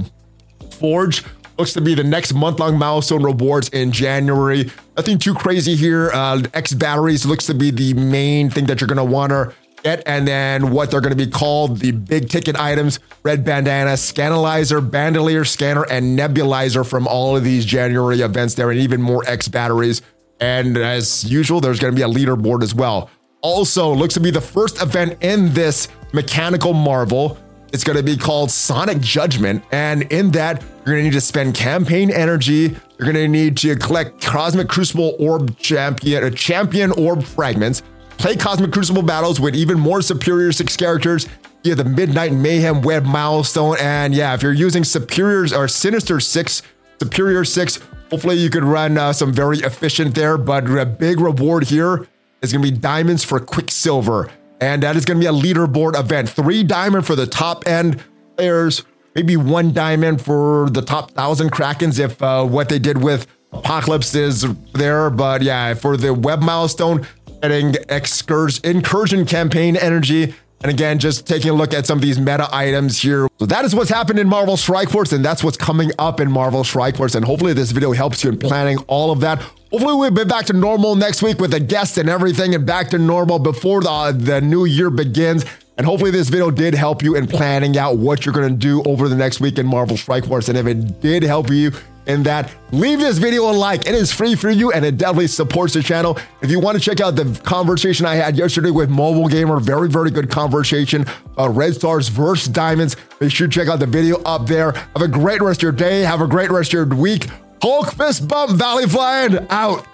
Forge 0.71 1.23
looks 1.57 1.73
to 1.73 1.81
be 1.81 1.93
the 1.93 2.03
next 2.03 2.33
month 2.33 2.59
long 2.59 2.77
milestone 2.77 3.23
rewards 3.23 3.69
in 3.69 3.91
January. 3.91 4.69
Nothing 4.97 5.19
too 5.19 5.33
crazy 5.33 5.75
here. 5.75 6.09
Uh, 6.11 6.41
X 6.53 6.73
batteries 6.73 7.25
looks 7.25 7.45
to 7.45 7.53
be 7.53 7.69
the 7.69 7.93
main 7.93 8.49
thing 8.49 8.65
that 8.65 8.81
you're 8.81 8.87
gonna 8.87 9.05
wanna 9.05 9.53
get, 9.85 10.03
and 10.07 10.27
then 10.27 10.71
what 10.71 10.89
they're 10.89 10.99
going 10.99 11.15
to 11.15 11.25
be 11.25 11.31
called 11.31 11.77
the 11.77 11.91
big 11.91 12.27
ticket 12.27 12.55
items 12.55 12.99
red 13.23 13.45
bandana, 13.45 13.91
scanalyzer, 13.91 14.81
bandolier 14.91 15.45
scanner, 15.45 15.85
and 15.89 16.17
nebulizer 16.17 16.85
from 16.85 17.07
all 17.07 17.37
of 17.37 17.43
these 17.43 17.65
January 17.65 18.21
events 18.21 18.55
there, 18.55 18.71
and 18.71 18.79
even 18.79 19.01
more 19.01 19.23
X 19.27 19.47
batteries. 19.47 20.01
And 20.39 20.77
as 20.77 21.23
usual, 21.23 21.61
there's 21.61 21.79
going 21.79 21.93
to 21.93 21.95
be 21.95 22.03
a 22.03 22.07
leaderboard 22.07 22.61
as 22.61 22.75
well. 22.75 23.09
Also, 23.41 23.93
looks 23.93 24.15
to 24.15 24.19
be 24.19 24.31
the 24.31 24.41
first 24.41 24.81
event 24.81 25.17
in 25.21 25.53
this 25.53 25.87
mechanical 26.13 26.73
marvel. 26.73 27.37
It's 27.71 27.83
going 27.83 27.97
to 27.97 28.03
be 28.03 28.17
called 28.17 28.51
Sonic 28.51 28.99
Judgment. 28.99 29.63
And 29.71 30.03
in 30.11 30.31
that, 30.31 30.61
you're 30.61 30.95
going 30.95 30.97
to 30.99 31.03
need 31.03 31.13
to 31.13 31.21
spend 31.21 31.55
campaign 31.55 32.09
energy. 32.09 32.75
You're 32.97 33.11
going 33.11 33.15
to 33.15 33.27
need 33.27 33.57
to 33.57 33.75
collect 33.75 34.21
Cosmic 34.21 34.67
Crucible 34.67 35.15
Orb 35.19 35.57
Champion, 35.57 36.23
uh, 36.23 36.29
Champion 36.31 36.91
Orb 36.91 37.23
Fragments. 37.23 37.83
Play 38.17 38.35
Cosmic 38.35 38.71
Crucible 38.71 39.01
battles 39.01 39.39
with 39.39 39.55
even 39.55 39.79
more 39.79 40.01
superior 40.01 40.51
six 40.51 40.75
characters. 40.75 41.27
You 41.63 41.71
have 41.71 41.77
the 41.77 41.85
Midnight 41.85 42.31
Mayhem 42.31 42.81
Web 42.81 43.03
Milestone. 43.05 43.77
And 43.79 44.13
yeah, 44.13 44.33
if 44.33 44.43
you're 44.43 44.53
using 44.53 44.83
Superiors 44.83 45.51
or 45.51 45.67
Sinister 45.67 46.19
6, 46.19 46.61
Superior 46.99 47.43
6, 47.43 47.79
hopefully 48.09 48.35
you 48.35 48.49
could 48.49 48.63
run 48.63 48.97
uh, 48.97 49.13
some 49.13 49.33
very 49.33 49.57
efficient 49.59 50.15
there. 50.15 50.37
But 50.37 50.69
a 50.69 50.85
big 50.85 51.19
reward 51.19 51.65
here 51.65 52.07
is 52.41 52.51
going 52.51 52.63
to 52.63 52.71
be 52.71 52.77
diamonds 52.77 53.23
for 53.23 53.39
Quicksilver. 53.39 54.31
And 54.61 54.83
that 54.83 54.95
is 54.95 55.05
going 55.05 55.19
to 55.19 55.21
be 55.21 55.27
a 55.27 55.41
leaderboard 55.41 55.99
event. 55.99 56.29
Three 56.29 56.63
diamond 56.63 57.05
for 57.05 57.15
the 57.15 57.27
top 57.27 57.67
end 57.67 58.03
players, 58.37 58.83
maybe 59.13 59.35
one 59.35 59.73
diamond 59.73 60.21
for 60.21 60.69
the 60.69 60.81
top 60.81 61.11
thousand 61.11 61.51
Krakens 61.51 61.99
if 61.99 62.21
uh, 62.21 62.45
what 62.45 62.69
they 62.69 62.79
did 62.79 63.01
with 63.01 63.27
Apocalypse 63.57 64.13
is 64.15 64.45
there, 64.73 65.09
but 65.09 65.41
yeah, 65.41 65.73
for 65.73 65.97
the 65.97 66.13
web 66.13 66.41
milestone, 66.41 67.07
excursion, 67.51 68.65
incursion 68.65 69.25
campaign 69.25 69.75
energy. 69.75 70.33
And 70.61 70.71
again, 70.71 70.99
just 70.99 71.27
taking 71.27 71.51
a 71.51 71.53
look 71.53 71.73
at 71.73 71.85
some 71.85 71.97
of 71.97 72.01
these 72.01 72.17
meta 72.17 72.47
items 72.51 72.99
here. 72.99 73.27
So 73.39 73.45
that 73.45 73.65
is 73.65 73.75
what's 73.75 73.89
happened 73.89 74.19
in 74.19 74.27
Marvel 74.27 74.57
Strike 74.57 74.89
Force, 74.89 75.11
and 75.11 75.23
that's 75.23 75.43
what's 75.43 75.57
coming 75.57 75.91
up 75.99 76.19
in 76.19 76.31
Marvel 76.31 76.63
Strike 76.63 76.95
Force. 76.97 77.13
And 77.13 77.25
hopefully 77.25 77.53
this 77.53 77.71
video 77.71 77.91
helps 77.91 78.23
you 78.23 78.31
in 78.31 78.39
planning 78.39 78.77
all 78.87 79.11
of 79.11 79.19
that. 79.19 79.41
Hopefully 79.71 79.95
we'll 79.95 80.11
be 80.11 80.23
back 80.23 80.45
to 80.45 80.53
normal 80.53 80.95
next 80.95 81.21
week 81.21 81.39
with 81.39 81.53
a 81.53 81.59
guest 81.59 81.97
and 81.97 82.09
everything 82.09 82.55
and 82.55 82.65
back 82.65 82.89
to 82.89 82.97
normal 82.97 83.37
before 83.37 83.81
the, 83.81 84.15
the 84.17 84.41
new 84.41 84.65
year 84.65 84.89
begins. 84.89 85.45
And 85.77 85.85
hopefully 85.85 86.11
this 86.11 86.29
video 86.29 86.49
did 86.49 86.73
help 86.73 87.03
you 87.03 87.15
in 87.15 87.27
planning 87.27 87.77
out 87.77 87.97
what 87.97 88.25
you're 88.25 88.33
going 88.33 88.49
to 88.49 88.55
do 88.55 88.81
over 88.83 89.09
the 89.09 89.15
next 89.15 89.41
week 89.41 89.59
in 89.59 89.67
Marvel 89.67 89.97
Strike 89.97 90.25
Force. 90.25 90.47
And 90.47 90.57
if 90.57 90.65
it 90.65 91.01
did 91.01 91.23
help 91.23 91.49
you 91.49 91.73
in 92.07 92.23
that, 92.23 92.53
leave 92.71 92.99
this 92.99 93.17
video 93.17 93.49
a 93.49 93.53
like. 93.53 93.87
It 93.87 93.95
is 93.95 94.11
free 94.11 94.35
for 94.35 94.49
you 94.49 94.71
and 94.71 94.85
it 94.85 94.97
definitely 94.97 95.27
supports 95.27 95.73
the 95.73 95.83
channel. 95.83 96.17
If 96.41 96.51
you 96.51 96.59
want 96.59 96.77
to 96.77 96.83
check 96.83 97.01
out 97.01 97.15
the 97.15 97.39
conversation 97.43 98.05
I 98.05 98.15
had 98.15 98.37
yesterday 98.37 98.71
with 98.71 98.89
Mobile 98.89 99.27
Gamer, 99.27 99.59
very, 99.59 99.89
very 99.89 100.11
good 100.11 100.29
conversation. 100.29 101.05
Uh, 101.37 101.49
Red 101.49 101.75
Stars 101.75 102.07
versus 102.09 102.47
Diamonds. 102.47 102.95
Make 103.19 103.31
sure 103.31 103.47
to 103.47 103.51
check 103.51 103.67
out 103.67 103.79
the 103.79 103.85
video 103.87 104.21
up 104.23 104.47
there. 104.47 104.71
Have 104.71 105.01
a 105.01 105.07
great 105.07 105.41
rest 105.41 105.59
of 105.59 105.63
your 105.63 105.71
day. 105.71 106.01
Have 106.01 106.21
a 106.21 106.27
great 106.27 106.51
rest 106.51 106.73
of 106.73 106.73
your 106.73 106.85
week. 106.85 107.27
Hulk 107.61 107.93
fist 107.93 108.27
bump, 108.27 108.51
ValleyFlyin 108.59 109.47
out. 109.49 109.85